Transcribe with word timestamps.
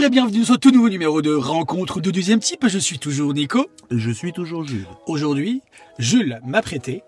Bonjour 0.00 0.14
et 0.14 0.16
bienvenue 0.16 0.44
sur 0.46 0.54
ce 0.54 0.58
tout 0.58 0.70
nouveau 0.70 0.88
numéro 0.88 1.20
de 1.20 1.34
Rencontre 1.34 2.00
de 2.00 2.10
deuxième 2.10 2.40
type. 2.40 2.66
Je 2.66 2.78
suis 2.78 2.98
toujours 2.98 3.34
Nico. 3.34 3.66
Et 3.90 3.98
je 3.98 4.10
suis 4.10 4.32
toujours 4.32 4.66
Jules. 4.66 4.86
Aujourd'hui, 5.06 5.60
Jules 5.98 6.40
m'a 6.46 6.62
prêté. 6.62 7.02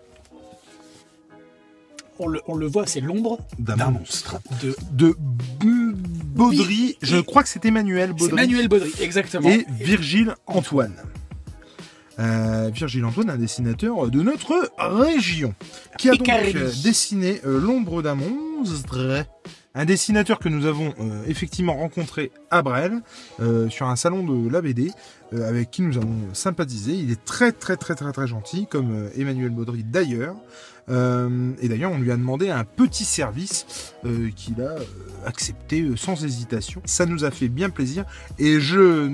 On 2.19 2.27
le, 2.27 2.39
on 2.47 2.53
le 2.53 2.67
voit, 2.67 2.85
c'est 2.85 3.01
l'ombre 3.01 3.39
D'un 3.57 3.89
monstre. 3.89 4.39
De... 4.61 4.75
De 4.91 5.15
B- 5.59 5.95
Baudry, 6.35 6.95
je 7.01 7.17
crois 7.17 7.41
que 7.41 7.49
c'est 7.49 7.65
Emmanuel 7.65 8.09
C'est 8.09 8.25
Baudry. 8.27 8.35
Manuel 8.35 8.67
Baudry, 8.67 8.91
exactement. 9.01 9.49
et 9.49 9.65
Virgile 9.71 10.35
Antoine. 10.45 10.93
Euh, 12.19 12.69
Virgile 12.71 13.05
Antoine, 13.05 13.31
un 13.31 13.37
dessinateur 13.37 14.07
de 14.11 14.21
notre 14.21 14.69
région, 14.77 15.55
qui 15.97 16.11
a 16.11 16.13
donc 16.13 16.29
euh, 16.29 16.71
dessiné 16.83 17.41
euh, 17.43 17.59
L'ombre 17.59 18.03
d'un 18.03 18.13
monstre, 18.13 19.25
un 19.75 19.85
dessinateur 19.85 20.39
que 20.39 20.49
nous 20.49 20.65
avons 20.65 20.93
euh, 20.99 21.23
effectivement 21.27 21.75
rencontré 21.75 22.31
à 22.51 22.61
Brel, 22.61 23.01
euh, 23.39 23.69
sur 23.69 23.87
un 23.87 23.95
salon 23.95 24.23
de 24.23 24.49
la 24.49 24.61
BD, 24.61 24.91
euh, 25.33 25.49
avec 25.49 25.71
qui 25.71 25.81
nous 25.81 25.97
avons 25.97 26.33
sympathisé. 26.33 26.93
Il 26.93 27.11
est 27.11 27.23
très 27.25 27.51
très 27.51 27.75
très 27.75 27.95
très 27.95 28.11
très 28.11 28.27
gentil, 28.27 28.67
comme 28.69 28.93
euh, 28.93 29.09
Emmanuel 29.17 29.49
Baudry 29.49 29.83
d'ailleurs. 29.83 30.35
Euh, 30.89 31.51
et 31.61 31.69
d'ailleurs, 31.69 31.91
on 31.91 31.97
lui 31.97 32.11
a 32.11 32.17
demandé 32.17 32.49
un 32.49 32.65
petit 32.65 33.05
service 33.05 33.93
euh, 34.05 34.29
qu'il 34.35 34.61
a 34.61 34.71
euh, 34.71 34.83
accepté 35.25 35.85
sans 35.95 36.23
hésitation. 36.23 36.81
Ça 36.85 37.05
nous 37.05 37.23
a 37.23 37.31
fait 37.31 37.47
bien 37.47 37.69
plaisir 37.69 38.05
et 38.37 38.59
je, 38.59 39.09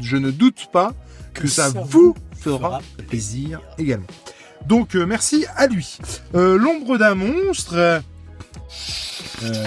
je 0.00 0.16
ne 0.16 0.30
doute 0.30 0.68
pas 0.72 0.94
que, 1.34 1.46
ça, 1.46 1.68
vous 1.68 2.14
fera 2.38 2.58
fera 2.58 2.82
plaisir 3.06 3.60
également. 3.78 4.06
Donc 4.66 4.94
euh, 4.94 5.06
merci 5.06 5.44
à 5.56 5.66
lui. 5.66 5.98
Euh, 6.34 6.56
L'ombre 6.56 6.98
d'un 6.98 7.14
monstre. 7.14 8.02
Euh, 9.42 9.66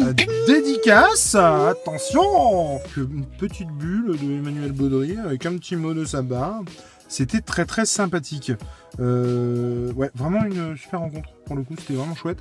euh, 0.00 0.12
dédicace, 0.46 1.34
attention, 1.34 2.78
que 2.94 3.00
une 3.00 3.24
petite 3.38 3.68
bulle 3.68 4.16
de 4.18 4.32
Emmanuel 4.38 4.72
Baudry 4.72 5.16
avec 5.18 5.46
un 5.46 5.56
petit 5.56 5.76
mot 5.76 5.94
de 5.94 6.04
sa 6.04 6.22
barbe. 6.22 6.68
C'était 7.08 7.40
très 7.40 7.64
très 7.64 7.86
sympathique. 7.86 8.52
Euh, 9.00 9.92
ouais, 9.92 10.10
vraiment 10.14 10.44
une 10.44 10.76
super 10.76 11.00
rencontre. 11.00 11.28
Pour 11.46 11.56
le 11.56 11.62
coup, 11.62 11.74
c'était 11.78 11.94
vraiment 11.94 12.14
chouette. 12.14 12.38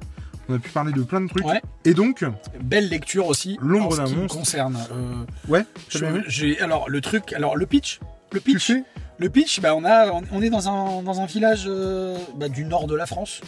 On 0.49 0.55
a 0.55 0.59
pu 0.59 0.69
parler 0.71 0.91
de 0.91 1.01
plein 1.03 1.21
de 1.21 1.27
trucs. 1.29 1.45
Ouais. 1.45 1.61
Et 1.85 1.93
donc, 1.93 2.25
Belle 2.61 2.89
lecture 2.89 3.27
aussi. 3.27 3.57
L'ombre 3.61 3.87
en 3.87 3.91
ce 3.91 3.97
d'un 3.97 4.17
monstre. 4.17 4.37
concerne. 4.37 4.77
Euh, 4.91 5.51
ouais, 5.51 5.63
j'ai 6.27 6.59
alors 6.59 6.89
le 6.89 7.01
truc, 7.01 7.33
alors 7.33 7.55
le 7.55 7.65
pitch, 7.65 7.99
le 8.31 8.39
pitch, 8.39 8.73
le 9.19 9.29
pitch, 9.29 9.61
bah 9.61 9.73
on 9.75 9.85
a, 9.85 10.11
on, 10.11 10.21
on 10.31 10.41
est 10.41 10.49
dans 10.49 10.67
un 10.67 11.01
dans 11.01 11.21
un 11.21 11.25
village 11.27 11.63
euh, 11.67 12.17
bah, 12.35 12.49
du 12.49 12.65
nord 12.65 12.87
de 12.87 12.95
la 12.95 13.05
France. 13.05 13.41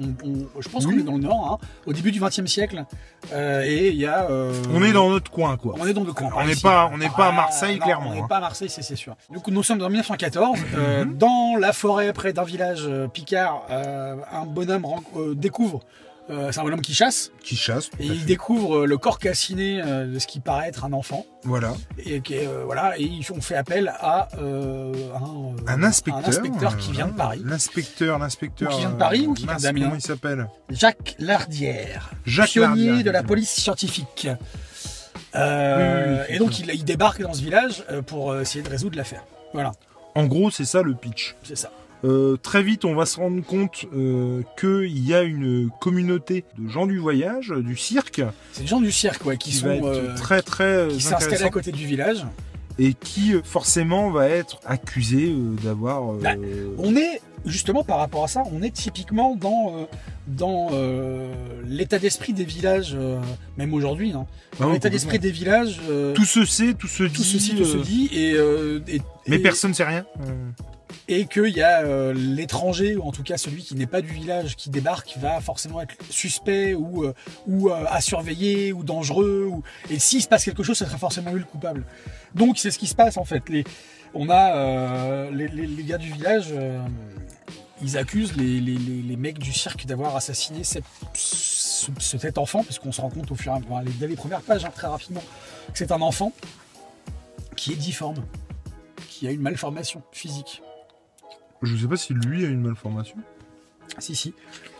On- 0.00 0.14
on- 0.26 0.60
je 0.60 0.68
pense 0.68 0.86
Oui. 0.86 0.94
qu'on 0.94 1.00
est 1.00 1.04
dans 1.04 1.12
le 1.12 1.18
nord, 1.22 1.58
hein, 1.62 1.66
au 1.86 1.92
début 1.92 2.10
du 2.10 2.20
XXe 2.20 2.46
siècle, 2.46 2.84
Euh, 3.32 3.62
et 3.66 3.88
il 3.88 3.96
y 3.96 4.06
a. 4.06 4.28
euh, 4.30 4.52
On 4.74 4.82
est 4.82 4.92
dans 4.92 5.10
notre 5.10 5.30
coin, 5.30 5.56
quoi. 5.58 5.74
On 5.78 5.86
est 5.86 5.92
dans 5.92 6.04
le 6.04 6.12
coin. 6.12 6.30
On 6.36 6.44
n'est 6.46 6.56
pas- 6.56 6.90
on 6.92 6.96
n'est 6.98 7.10
pas 7.10 7.26
à 7.26 7.28
Ah, 7.28 7.32
Marseille, 7.32 7.78
non, 7.78 7.84
clairement, 7.84 8.10
On 8.10 8.14
n'est 8.14 8.20
hein. 8.22 8.26
pas 8.28 8.38
à 8.38 8.40
Marseille, 8.40 8.70
c'est 8.70 8.96
sûr. 8.96 9.14
Donc 9.32 9.46
nous 9.48 9.62
sommes 9.62 9.82
en 9.82 9.88
1914, 9.90 10.58
Mhm. 10.58 10.64
euh, 10.76 11.04
dans 11.04 11.56
la 11.58 11.72
forêt 11.72 12.12
près 12.12 12.32
d'un 12.32 12.44
village 12.44 12.88
picard, 13.12 13.66
un 13.70 14.46
bonhomme 14.46 14.86
découvre. 15.34 15.80
Euh, 16.28 16.52
c'est 16.52 16.60
un 16.60 16.64
bonhomme 16.64 16.80
qui 16.82 16.94
chasse 16.94 17.32
Qui 17.42 17.56
chasse. 17.56 17.90
et 17.98 18.06
il 18.06 18.20
fait. 18.20 18.26
découvre 18.26 18.80
euh, 18.80 18.86
le 18.86 18.98
corps 18.98 19.18
cassiné 19.18 19.80
euh, 19.82 20.06
de 20.12 20.18
ce 20.18 20.26
qui 20.26 20.38
paraît 20.40 20.68
être 20.68 20.84
un 20.84 20.92
enfant 20.92 21.24
Voilà. 21.44 21.74
et 21.98 22.16
est, 22.16 22.30
euh, 22.46 22.62
voilà 22.64 22.96
et 22.98 23.02
ils 23.02 23.32
ont 23.32 23.40
fait 23.40 23.56
appel 23.56 23.92
à 23.98 24.28
euh, 24.38 24.92
un, 25.14 25.54
Un 25.66 25.82
inspecteur. 25.82 26.24
un 26.24 26.28
inspecteur 26.28 26.76
qui 26.76 26.92
vient 26.92 27.08
de. 27.08 27.12
Paris, 27.12 27.40
L'inspecteur, 27.44 28.18
l'inspecteur. 28.18 28.70
Qui 28.70 28.78
vient 28.80 28.90
de 28.90 28.96
Paris 28.96 29.26
ou 29.26 29.34
qui 29.34 29.44
vient 29.46 29.56
d'Amiens 29.56 29.84
Comment 29.86 29.96
il 29.96 30.02
s'appelle 30.02 30.46
Jacques 30.70 31.16
Lardière, 31.18 32.10
Jacques 32.26 32.50
pionnier 32.50 32.86
Lardière, 32.86 33.04
de 33.04 33.10
la 33.10 33.22
police 33.22 33.50
scientifique. 33.50 34.28
Euh, 35.34 36.04
Oui, 36.06 36.12
oui, 36.12 36.18
oui, 36.28 36.34
et 36.34 36.38
donc 36.38 36.58
il, 36.58 36.70
il 36.74 36.84
débarque 36.84 37.22
dans 37.22 37.32
ce 37.34 37.40
village 37.42 37.84
pour 38.06 38.36
essayer 38.36 38.62
de 38.62 38.68
résoudre 38.70 38.96
l'affaire. 38.96 39.24
Voilà, 39.52 39.72
En 40.14 40.26
gros, 40.26 40.50
c'est 40.50 40.64
ça 40.64 40.82
le 40.82 40.94
pitch. 40.94 41.34
c'est 41.42 41.56
ça. 41.56 41.70
Euh, 42.04 42.36
très 42.36 42.62
vite, 42.62 42.84
on 42.84 42.94
va 42.94 43.06
se 43.06 43.18
rendre 43.18 43.44
compte 43.44 43.84
euh, 43.94 44.42
qu'il 44.58 45.06
y 45.06 45.14
a 45.14 45.22
une 45.22 45.68
communauté 45.80 46.44
de 46.58 46.68
gens 46.68 46.86
du 46.86 46.98
voyage, 46.98 47.50
du 47.50 47.76
cirque, 47.76 48.22
C'est 48.52 48.62
des 48.62 48.66
gens 48.66 48.80
du 48.80 48.92
cirque 48.92 49.24
ouais, 49.26 49.36
qui 49.36 49.50
qui 49.50 49.56
sont 49.56 49.80
euh, 49.84 50.14
très 50.16 50.42
très 50.42 50.88
qui 50.88 51.00
s'installent 51.00 51.42
à 51.42 51.50
côté 51.50 51.72
du 51.72 51.86
village. 51.86 52.24
et 52.78 52.94
qui 52.94 53.34
forcément 53.44 54.10
va 54.10 54.28
être 54.28 54.60
accusé 54.64 55.34
d'avoir. 55.62 56.12
Bah, 56.14 56.34
On 56.78 56.96
est 56.96 57.20
justement 57.44 57.84
par 57.84 57.98
rapport 57.98 58.24
à 58.24 58.28
ça, 58.28 58.44
on 58.52 58.62
est 58.62 58.70
typiquement 58.70 59.34
dans 59.34 59.88
dans 60.26 60.68
euh, 60.72 61.32
l'état 61.66 61.98
d'esprit 61.98 62.32
des 62.32 62.44
villages, 62.44 62.92
euh, 62.94 63.20
même 63.56 63.74
aujourd'hui. 63.74 64.12
Hein. 64.12 64.26
ah 64.52 64.56
Dans 64.60 64.66
oui, 64.68 64.74
l'état 64.74 64.88
d'esprit 64.90 65.18
des 65.18 65.30
villages, 65.30 65.80
euh, 65.90 66.12
Tout 66.14 66.24
se 66.24 66.44
sait, 66.44 66.74
tout 66.74 66.86
se 66.86 67.02
dit. 67.04 67.12
tout 67.12 67.22
ceci, 67.24 67.54
tout 67.56 67.64
se 67.64 67.78
dit, 67.78 68.08
et, 68.12 68.30
et, 68.96 69.02
Mais 69.26 69.36
et- 69.36 69.38
personne 69.40 69.70
ne 69.70 69.74
sait 69.76 69.84
rien. 69.84 70.04
Et 71.08 71.26
qu'il 71.26 71.48
y 71.48 71.62
a 71.62 71.82
euh, 71.82 72.12
l'étranger, 72.14 72.94
ou 72.96 73.02
en 73.02 73.10
tout 73.10 73.24
cas 73.24 73.36
celui 73.36 73.62
qui 73.62 73.74
n'est 73.74 73.86
pas 73.86 74.00
du 74.00 74.12
village, 74.12 74.54
qui 74.54 74.70
débarque, 74.70 75.16
va 75.18 75.40
forcément 75.40 75.80
être 75.80 75.94
suspect 76.08 76.74
ou, 76.74 77.04
euh, 77.04 77.14
ou 77.48 77.68
euh, 77.70 77.84
à 77.88 78.00
surveiller 78.00 78.72
ou 78.72 78.84
dangereux. 78.84 79.46
Ou... 79.50 79.62
Et 79.90 79.98
s'il 79.98 80.22
se 80.22 80.28
passe 80.28 80.44
quelque 80.44 80.62
chose, 80.62 80.78
ce 80.78 80.84
sera 80.84 80.98
forcément 80.98 81.32
lui 81.32 81.40
le 81.40 81.46
coupable. 81.46 81.84
Donc 82.36 82.58
c'est 82.58 82.70
ce 82.70 82.78
qui 82.78 82.86
se 82.86 82.94
passe 82.94 83.16
en 83.16 83.24
fait. 83.24 83.48
Les... 83.48 83.64
On 84.14 84.28
a 84.30 85.30
les, 85.30 85.46
les- 85.48 85.66
les 85.68 85.84
gars 85.84 85.98
du 85.98 86.10
village, 86.12 86.52
ils 87.82 87.96
accusent 87.98 88.36
les, 88.36 88.60
les- 88.60 88.76
les- 88.76 89.02
les 89.02 89.16
mecs 89.16 89.38
du 89.38 89.52
cirque 89.52 89.86
d'avoir 89.86 90.14
assassiné 90.16 90.64
cette- 90.64 90.84
ce- 91.14 91.90
ce- 91.98 92.18
cet 92.18 92.38
enfant, 92.38 92.62
parce 92.64 92.78
qu'on 92.78 92.92
se 92.92 93.00
rend 93.00 93.10
compte 93.10 93.30
au 93.30 93.34
fur 93.34 93.52
et 93.52 93.56
à 93.56 93.58
mesure, 93.58 93.92
dès 93.98 94.06
les 94.06 94.16
premières 94.16 94.42
pages, 94.42 94.64
hein, 94.64 94.70
très 94.74 94.86
rapidement, 94.86 95.22
que 95.72 95.78
c'est 95.78 95.92
un 95.92 96.00
enfant 96.02 96.32
qui 97.56 97.72
est 97.72 97.76
difforme, 97.76 98.22
qui 99.08 99.26
a 99.26 99.30
une 99.30 99.40
malformation 99.42 100.02
physique. 100.12 100.62
Je 101.62 101.76
sais 101.76 101.86
pas 101.88 101.96
si 101.96 102.14
lui 102.14 102.44
a 102.44 102.48
une 102.48 102.62
malformation. 102.62 103.16
Si, 103.98 104.14
si. 104.14 104.34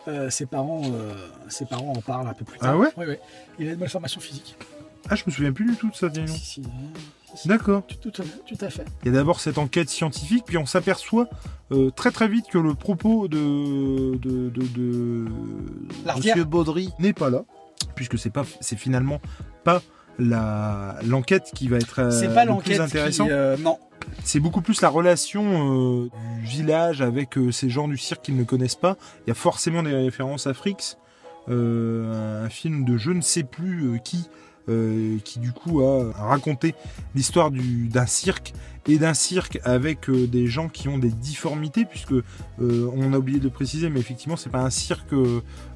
Euh, 0.09 0.31
ses, 0.31 0.47
parents, 0.47 0.83
euh, 0.87 1.29
ses 1.49 1.67
parents 1.67 1.93
en 1.93 2.01
parlent 2.01 2.29
un 2.29 2.33
peu 2.33 2.45
plus 2.45 2.59
tard. 2.59 2.71
Ah 2.73 2.79
ouais 2.79 2.89
Oui, 2.97 3.05
oui. 3.09 3.17
Il 3.59 3.69
a 3.69 3.73
une 3.73 3.79
malformation 3.79 4.21
physique. 4.21 4.57
Ah, 5.11 5.15
je 5.17 5.25
me 5.27 5.31
souviens 5.31 5.53
plus 5.53 5.67
du 5.67 5.77
tout 5.77 5.91
de 5.91 5.95
ça, 5.97 6.09
dis. 6.09 6.27
Si, 6.29 6.39
si. 6.39 6.63
D'accord. 7.45 7.83
Tout, 7.87 8.11
tout, 8.11 8.23
tout 8.23 8.65
à 8.65 8.71
fait. 8.71 8.85
Il 9.03 9.07
y 9.07 9.09
a 9.09 9.13
d'abord 9.19 9.41
cette 9.41 9.59
enquête 9.59 9.89
scientifique, 9.89 10.45
puis 10.47 10.59
on 10.59 10.67
s'aperçoit 10.67 11.29
euh, 11.73 11.91
très 11.91 12.11
très 12.11 12.29
vite 12.29 12.47
que 12.51 12.59
le 12.59 12.75
propos 12.75 13.29
de, 13.29 14.17
de, 14.17 14.49
de, 14.49 14.63
de 14.63 15.25
Lardière. 16.05 16.37
Monsieur 16.37 16.45
Baudry 16.45 16.91
n'est 16.99 17.13
pas 17.13 17.31
là, 17.31 17.45
puisque 17.95 18.19
c'est 18.19 18.31
pas 18.31 18.45
c'est 18.61 18.77
finalement 18.77 19.21
pas 19.65 19.83
la 20.19 20.97
l'enquête 21.05 21.51
qui 21.55 21.69
va 21.69 21.77
être 21.79 22.01
euh, 22.01 22.11
C'est 22.11 22.35
pas 22.35 22.45
le 22.45 22.51
plus 22.57 22.73
l'enquête 22.77 22.81
intéressant. 22.81 23.25
qui... 23.27 23.33
euh, 23.33 23.57
non. 23.59 23.79
C'est 24.25 24.41
beaucoup 24.41 24.61
plus 24.63 24.81
la 24.81 24.89
relation 24.89 26.05
euh, 26.05 26.11
du 26.41 26.47
village 26.47 27.01
avec 27.03 27.39
euh, 27.39 27.53
ces 27.53 27.71
gens 27.71 27.87
du 27.87 27.97
cirque 27.97 28.23
qu'ils 28.23 28.37
ne 28.37 28.45
connaissent 28.45 28.75
pas. 28.75 28.97
Il 29.27 29.29
y 29.29 29.31
a 29.31 29.35
forcément 29.35 29.83
des 29.83 29.95
références 29.95 30.47
à 30.47 30.55
Frix, 30.55 30.97
euh, 31.49 32.45
un 32.45 32.49
film 32.49 32.85
de 32.85 32.97
je 32.97 33.11
ne 33.13 33.21
sais 33.21 33.45
plus 33.45 33.85
euh, 33.95 33.99
qui, 33.99 34.29
euh, 34.71 35.19
qui 35.25 35.39
du 35.41 35.53
coup 35.53 35.83
a 35.83 36.13
raconté 36.13 36.75
l'histoire 37.15 37.51
du- 37.51 37.89
d'un 37.89 38.07
cirque 38.07 38.53
et 38.87 38.97
d'un 38.99 39.13
cirque 39.15 39.59
avec 39.65 40.09
euh, 40.09 40.27
des 40.27 40.47
gens 40.47 40.69
qui 40.69 40.89
ont 40.89 40.97
des 40.99 41.11
difformités, 41.11 41.85
puisque 41.85 42.13
euh, 42.13 42.23
on 42.95 43.13
a 43.13 43.19
oublié 43.19 43.39
de 43.39 43.45
le 43.45 43.51
préciser, 43.51 43.91
mais 43.91 44.01
effectivement 44.01 44.37
c'est 44.37 44.49
pas 44.51 44.61
un 44.63 44.71
cirque 44.71 45.13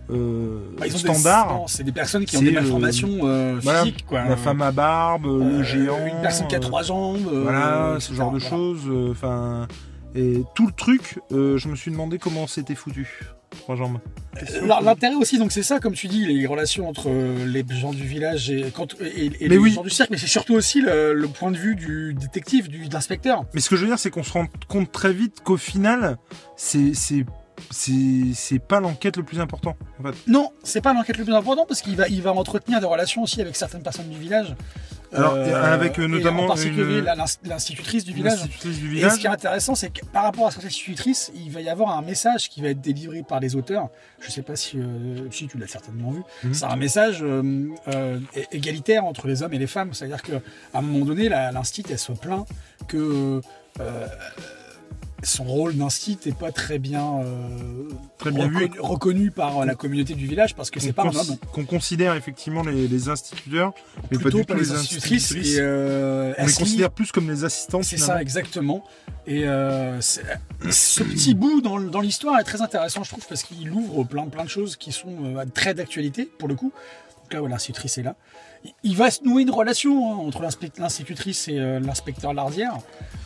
Bah, 0.08 0.86
des- 0.86 0.90
standard. 0.90 1.64
C'est 1.66 1.84
des 1.84 1.92
personnes 1.92 2.24
qui 2.24 2.36
ont 2.36 2.42
des 2.42 2.52
malformations 2.52 3.18
voilà, 3.60 3.82
physiques. 3.84 4.04
Quoi. 4.06 4.24
La 4.24 4.36
femme 4.36 4.62
à 4.62 4.72
barbe, 4.72 5.24
le 5.26 5.62
géant, 5.62 5.98
Une 6.06 6.20
personne 6.22 6.46
qui 6.48 6.54
a 6.56 6.60
trois 6.60 6.82
jambes. 6.82 7.18
voilà, 7.30 7.96
ce 8.00 8.12
genre 8.14 8.32
de 8.32 8.38
choses. 8.38 8.82
Enfin, 9.10 9.66
et 10.14 10.42
tout 10.54 10.66
le 10.66 10.72
truc, 10.72 11.18
je 11.30 11.68
me 11.68 11.74
suis 11.76 11.90
demandé 11.90 12.18
comment 12.18 12.46
c'était 12.46 12.74
foutu. 12.74 13.20
Trois 13.60 13.76
jambes. 13.76 13.98
L'intérêt 14.82 15.14
aussi, 15.14 15.38
donc 15.38 15.52
c'est 15.52 15.62
ça, 15.62 15.78
comme 15.78 15.94
tu 15.94 16.08
dis, 16.08 16.26
les 16.26 16.46
relations 16.46 16.88
entre 16.88 17.08
euh, 17.08 17.46
les 17.46 17.64
gens 17.70 17.92
du 17.92 18.04
village 18.04 18.50
et, 18.50 18.72
quand, 18.74 18.94
et, 19.00 19.30
les 19.40 19.58
oui. 19.58 19.72
gens 19.72 19.82
du 19.82 19.90
cirque, 19.90 20.10
mais 20.10 20.18
c'est 20.18 20.26
surtout 20.26 20.54
aussi 20.54 20.80
le, 20.80 21.14
le 21.14 21.28
point 21.28 21.50
de 21.50 21.56
vue 21.56 21.76
du 21.76 22.14
détective, 22.14 22.68
du, 22.68 22.88
de 22.88 22.92
l'inspecteur. 22.92 23.44
Mais 23.54 23.60
ce 23.60 23.70
que 23.70 23.76
je 23.76 23.82
veux 23.82 23.86
dire, 23.86 23.98
c'est 23.98 24.10
qu'on 24.10 24.24
se 24.24 24.32
rend 24.32 24.46
compte 24.68 24.90
très 24.90 25.12
vite 25.12 25.40
qu'au 25.44 25.56
final, 25.56 26.18
c'est 26.56 26.94
c'est 26.94 27.24
c'est 27.70 27.92
c'est 28.34 28.58
pas 28.58 28.80
l'enquête 28.80 29.16
le 29.16 29.22
plus 29.22 29.40
important. 29.40 29.76
En 30.00 30.04
fait. 30.04 30.14
Non, 30.26 30.50
c'est 30.62 30.80
pas 30.80 30.92
l'enquête 30.92 31.18
le 31.18 31.24
plus 31.24 31.34
important 31.34 31.64
parce 31.66 31.82
qu'il 31.82 31.96
va, 31.96 32.08
il 32.08 32.22
va 32.22 32.32
entretenir 32.32 32.80
des 32.80 32.86
relations 32.86 33.22
aussi 33.22 33.40
avec 33.40 33.56
certaines 33.56 33.82
personnes 33.82 34.08
du 34.08 34.18
village. 34.18 34.54
Alors, 35.14 35.34
avec, 35.34 35.98
euh, 35.98 36.06
notamment 36.08 36.44
en 36.44 36.48
particulier 36.48 36.98
une- 36.98 37.48
l'institutrice 37.48 38.04
du 38.04 38.12
village. 38.12 38.38
Et 39.06 39.10
ce 39.10 39.18
qui 39.18 39.26
est 39.26 39.30
intéressant, 39.30 39.74
c'est 39.74 39.90
que 39.90 40.04
par 40.06 40.24
rapport 40.24 40.46
à 40.46 40.50
cette 40.50 40.64
institutrice, 40.64 41.30
il 41.34 41.50
va 41.50 41.60
y 41.60 41.68
avoir 41.68 41.96
un 41.96 42.02
message 42.02 42.48
qui 42.48 42.60
va 42.62 42.68
être 42.68 42.80
délivré 42.80 43.22
par 43.22 43.40
les 43.40 43.54
auteurs. 43.56 43.88
Je 44.20 44.30
sais 44.30 44.42
pas 44.42 44.56
si, 44.56 44.78
euh, 44.78 45.30
si 45.30 45.46
tu 45.46 45.58
l'as 45.58 45.66
certainement 45.66 46.10
vu. 46.10 46.22
Mhm. 46.42 46.54
C'est 46.54 46.64
un 46.66 46.76
message 46.76 47.18
euh, 47.22 47.68
euh, 47.94 48.18
égalitaire 48.52 49.04
entre 49.04 49.26
les 49.28 49.42
hommes 49.42 49.52
et 49.54 49.58
les 49.58 49.66
femmes. 49.66 49.92
C'est-à-dire 49.94 50.22
qu'à 50.22 50.40
un 50.74 50.80
moment 50.82 51.04
donné, 51.04 51.28
l'instit, 51.28 51.84
elle 51.90 51.98
se 51.98 52.12
plaint 52.12 52.46
que 52.88 53.40
euh, 53.80 54.06
son 55.24 55.44
rôle 55.44 55.74
d'instit 55.76 56.18
n'est 56.26 56.32
pas 56.32 56.52
très 56.52 56.78
bien, 56.78 57.20
euh, 57.20 57.88
Très 58.18 58.30
bien 58.30 58.48
vu. 58.48 58.56
reconnu, 58.56 58.80
reconnu 58.80 59.30
par 59.30 59.64
la 59.66 59.74
communauté 59.74 60.14
du 60.14 60.26
village 60.26 60.54
parce 60.54 60.70
que 60.70 60.80
c'est 60.80 60.92
pas 60.92 61.02
un 61.04 61.14
homme. 61.14 61.36
Qu'on 61.52 61.64
considère 61.64 62.14
effectivement 62.14 62.62
les, 62.62 62.88
les 62.88 63.08
instituteurs, 63.08 63.72
mais 64.10 64.16
pas 64.18 64.22
Plutôt 64.24 64.38
du 64.38 64.44
par 64.44 64.56
tout 64.56 64.62
les 64.62 64.68
les 64.68 64.74
institutrices. 64.74 65.24
institutrices. 65.24 65.56
Et, 65.56 65.60
euh, 65.60 66.32
On 66.38 66.46
les 66.46 66.52
considère 66.52 66.90
plus 66.90 67.12
comme 67.12 67.28
les 67.30 67.44
assistantes. 67.44 67.84
C'est 67.84 67.96
ça, 67.98 68.20
exactement. 68.20 68.84
Et 69.26 69.46
euh, 69.46 70.00
ce 70.00 71.02
petit 71.02 71.34
bout 71.34 71.60
dans, 71.60 71.80
dans 71.80 72.00
l'histoire 72.00 72.38
est 72.38 72.44
très 72.44 72.60
intéressant, 72.62 73.02
je 73.04 73.10
trouve, 73.10 73.26
parce 73.26 73.42
qu'il 73.42 73.70
ouvre 73.72 74.04
plein, 74.04 74.26
plein 74.26 74.44
de 74.44 74.50
choses 74.50 74.76
qui 74.76 74.92
sont 74.92 75.16
euh, 75.24 75.44
très 75.54 75.74
d'actualité, 75.74 76.24
pour 76.38 76.48
le 76.48 76.54
coup. 76.54 76.72
Donc 77.22 77.32
là, 77.32 77.40
voilà, 77.40 77.54
l'institutrice 77.54 77.96
est 77.98 78.02
là. 78.02 78.16
Il- 78.82 78.96
va 78.96 79.10
se 79.10 79.22
nouer 79.24 79.42
une 79.42 79.50
relation 79.50 80.12
hein, 80.12 80.16
entre 80.26 80.42
l'institutrice 80.78 81.48
et 81.48 81.58
euh, 81.58 81.80
l'inspecteur 81.80 82.32
Lardière. 82.32 82.78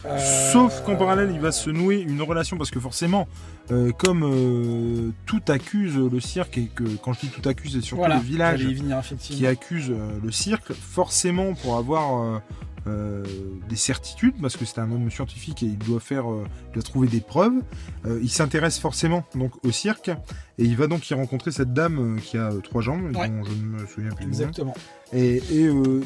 Euh, 0.07 0.19
Sauf 0.53 0.83
qu'en 0.85 0.97
parallèle, 0.97 1.31
il 1.33 1.41
va 1.41 1.53
se 1.53 1.71
nouer 1.71 2.01
une 2.01 2.23
relation 2.23 2.57
parce 2.57 2.71
que 2.71 2.81
forcément, 2.81 3.29
euh, 3.71 3.93
comme 3.93 5.13
tout 5.27 5.43
accuse 5.49 5.97
le 5.97 6.21
cirque 6.21 6.59
et 6.59 6.67
que 6.75 6.85
quand 7.03 7.13
je 7.13 7.21
dis 7.21 7.29
tout 7.29 7.47
accuse, 7.49 7.73
c'est 7.75 7.81
surtout 7.83 8.01
voilà, 8.01 8.17
le 8.17 8.21
village 8.23 8.65
venir, 8.65 9.01
qui 9.19 9.47
accuse 9.47 9.93
le 10.23 10.33
cirque, 10.33 10.73
forcément 10.73 11.55
pour 11.55 11.77
avoir 11.77 12.41
euh, 12.87 13.25
des 13.69 13.77
certitudes, 13.77 14.35
parce 14.41 14.57
que 14.57 14.65
c'est 14.65 14.79
un 14.81 14.91
homme 14.91 15.11
scientifique 15.11 15.63
et 15.63 15.67
il 15.67 15.79
doit 15.79 16.01
faire, 16.01 16.31
euh, 16.31 16.45
il 16.71 16.75
doit 16.75 16.83
trouver 16.83 17.09
des 17.09 17.21
preuves. 17.21 17.53
euh, 18.07 18.19
il 18.23 18.31
s'intéresse 18.31 18.79
forcément 18.79 19.25
donc 19.35 19.53
au 19.65 19.71
cirque 19.73 20.09
et 20.59 20.65
il 20.65 20.77
va 20.77 20.87
donc 20.87 21.09
y 21.11 21.15
rencontrer 21.15 21.51
cette 21.51 21.73
dame 21.73 22.19
qui 22.23 22.37
a 22.39 22.51
trois 22.63 22.81
jambes, 22.83 23.15
Ouais. 23.17 23.29
dont 23.29 23.45
je 23.45 23.51
ne 23.53 23.63
me 23.81 23.87
souviens 23.87 24.11
plus. 24.11 24.27
Exactement. 24.27 24.75
Et, 25.13 25.37
et, 25.51 25.63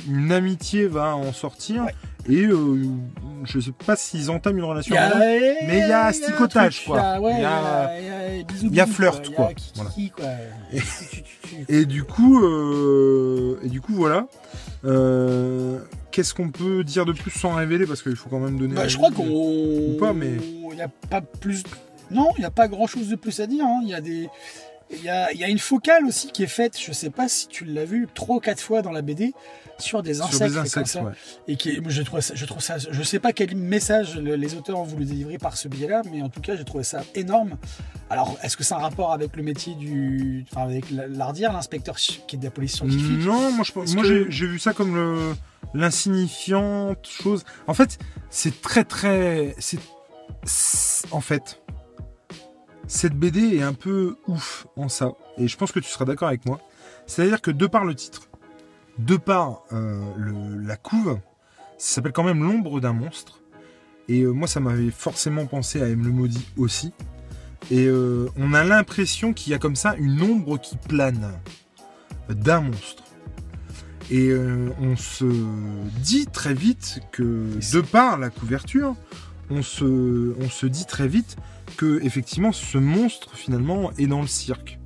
une 0.08 0.30
amitié 0.32 0.86
va 0.86 1.16
en 1.16 1.32
sortir. 1.32 1.84
Ouais. 1.84 1.94
Et 2.28 2.46
je 3.44 3.58
sais 3.60 3.72
pas 3.84 3.96
s'ils 3.96 4.30
entament 4.30 4.58
une 4.58 4.64
relation. 4.64 4.94
A- 4.96 5.16
mais 5.18 5.78
il 5.80 5.88
y 5.88 5.92
a 5.92 6.06
un 6.08 6.12
sticotage, 6.12 6.84
truc, 6.84 6.86
quoi. 6.94 7.18
il 7.18 7.40
y 7.40 7.44
a- 7.44 7.98
il 8.00 8.06
y 8.06 8.66
il 8.66 8.76
y 8.76 8.86
flirt, 8.86 9.34
quoi. 9.34 9.50
Et- 11.68 11.84
du 11.86 12.04
coup, 12.04 12.40
et 13.62 13.68
du 13.68 13.80
coup, 13.80 13.94
voilà. 13.94 14.26
Euh, 14.84 15.78
Qu'est-ce 16.12 16.34
qu'on 16.34 16.50
peut 16.50 16.84
dire 16.84 17.06
de 17.06 17.12
plus 17.12 17.30
sans 17.30 17.54
révéler 17.54 17.86
parce 17.86 18.02
qu'il 18.02 18.14
faut 18.16 18.28
quand 18.28 18.38
même 18.38 18.58
donner. 18.58 18.74
Bah, 18.74 18.86
je 18.86 18.96
crois 18.96 19.10
qu'on. 19.10 19.26
Ou 19.28 19.96
pas, 19.98 20.12
mais- 20.12 20.36
Il 20.70 20.74
n'y 20.76 20.82
a 20.82 20.88
pas 20.88 21.20
plus. 21.20 21.62
Non, 22.10 22.28
il 22.36 22.40
n'y 22.40 22.46
a 22.46 22.50
pas 22.50 22.68
grand 22.68 22.86
chose 22.86 23.08
de 23.08 23.16
plus 23.16 23.40
à 23.40 23.46
dire. 23.46 23.64
hein. 23.64 23.80
Il 23.82 23.88
y 23.88 23.94
a 23.94 24.00
des. 24.00 24.28
Il 24.92 25.02
y 25.02 25.08
a, 25.08 25.32
il 25.32 25.38
y 25.40 25.44
a 25.44 25.48
une 25.48 25.58
focale 25.58 26.04
aussi 26.04 26.30
qui 26.32 26.42
est 26.42 26.46
faite, 26.48 26.78
je 26.78 26.92
sais 26.92 27.10
pas 27.10 27.28
si 27.28 27.48
tu 27.48 27.64
l'as 27.64 27.84
vu, 27.84 28.06
trois 28.14 28.36
ou 28.36 28.40
quatre 28.40 28.60
fois 28.60 28.82
dans 28.82 28.92
la 28.92 29.00
BD, 29.02 29.32
sur 29.78 30.02
des 30.02 30.14
Sur 30.14 30.26
insectes, 30.26 30.42
des 30.50 30.56
et 30.56 30.58
insectes, 30.58 30.74
comme 30.74 30.84
ça. 30.84 31.02
ouais. 31.04 31.12
Et 31.48 31.56
qui, 31.56 31.80
je 31.86 32.02
trouve 32.02 32.20
ça, 32.20 32.34
je 32.34 32.44
trouve 32.44 32.60
ça, 32.62 32.76
je 32.78 33.02
sais 33.02 33.18
pas 33.18 33.32
quel 33.32 33.56
message 33.56 34.16
le- 34.18 34.36
les 34.36 34.54
auteurs 34.54 34.78
ont 34.78 34.84
voulu 34.84 35.04
délivrer 35.06 35.38
par 35.38 35.56
ce 35.56 35.68
biais-là, 35.68 36.02
mais 36.12 36.20
en 36.22 36.28
tout 36.28 36.40
cas, 36.40 36.56
j'ai 36.56 36.64
trouvé 36.64 36.84
ça 36.84 37.02
énorme. 37.14 37.56
Alors, 38.10 38.36
est-ce 38.42 38.56
que 38.56 38.64
c'est 38.64 38.74
un 38.74 38.78
rapport 38.78 39.12
avec 39.12 39.34
le 39.36 39.42
métier 39.42 39.74
du, 39.74 40.44
enfin, 40.52 40.62
avec 40.64 40.90
la- 40.90 41.06
l'ardière, 41.06 41.52
l'inspecteur 41.52 41.96
qui 41.96 42.20
est 42.36 42.38
de 42.38 42.44
la 42.44 42.50
police 42.50 42.74
scientifique? 42.74 43.24
Non, 43.24 43.50
moi, 43.52 43.64
je, 43.64 43.80
Est-ce 43.80 43.94
moi 43.94 44.04
que- 44.04 44.30
j'ai 44.30 44.46
vu 44.46 44.58
ça 44.58 44.72
comme 44.74 44.94
le 44.94 45.34
l'insignifiante 45.74 47.06
chose. 47.08 47.44
En 47.66 47.74
fait, 47.74 47.98
c'est 48.30 48.60
très 48.60 48.84
très. 48.84 49.54
c'est- 49.58 49.78
En 51.10 51.20
fait, 51.20 51.60
cette 52.92 53.14
BD 53.14 53.56
est 53.56 53.62
un 53.62 53.72
peu 53.72 54.16
ouf 54.28 54.66
en 54.76 54.90
ça. 54.90 55.12
Et 55.38 55.48
je 55.48 55.56
pense 55.56 55.72
que 55.72 55.80
tu 55.80 55.88
seras 55.88 56.04
d'accord 56.04 56.28
avec 56.28 56.44
moi. 56.44 56.60
C'est-à-dire 57.06 57.40
que 57.40 57.50
de 57.50 57.66
par 57.66 57.86
le 57.86 57.94
titre, 57.94 58.28
de 58.98 59.16
par 59.16 59.62
euh, 59.72 59.98
le- 60.18 60.58
la 60.62 60.76
couve, 60.76 61.18
ça 61.78 61.94
s'appelle 61.94 62.12
quand 62.12 62.22
même 62.22 62.42
L'ombre 62.44 62.80
d'un 62.80 62.92
monstre. 62.92 63.40
Et 64.08 64.20
euh, 64.20 64.30
moi, 64.32 64.46
ça 64.46 64.60
m'avait 64.60 64.90
forcément 64.90 65.46
pensé 65.46 65.80
à 65.80 65.88
M 65.88 66.04
le 66.04 66.10
Maudit 66.10 66.46
aussi. 66.58 66.92
Et 67.70 67.86
euh, 67.86 68.28
on 68.36 68.52
a 68.52 68.62
l'impression 68.62 69.32
qu'il 69.32 69.52
y 69.52 69.54
a 69.54 69.58
comme 69.58 69.76
ça 69.76 69.94
une 69.96 70.20
ombre 70.20 70.58
qui 70.58 70.76
plane 70.76 71.32
d'un 72.28 72.60
monstre. 72.60 73.04
Et 74.10 74.30
on 74.80 74.94
se 74.96 75.24
dit 76.02 76.26
très 76.26 76.52
vite 76.52 77.00
que, 77.12 77.22
de 77.72 77.80
par 77.80 78.18
la 78.18 78.28
couverture, 78.28 78.94
on 79.48 79.62
se, 79.62 80.34
on 80.38 80.50
se 80.50 80.66
dit 80.66 80.84
très 80.84 81.08
vite 81.08 81.36
que 81.76 82.00
effectivement 82.02 82.52
ce 82.52 82.78
monstre 82.78 83.36
finalement 83.36 83.90
est 83.98 84.06
dans 84.06 84.20
le 84.20 84.26
cirque. 84.26 84.78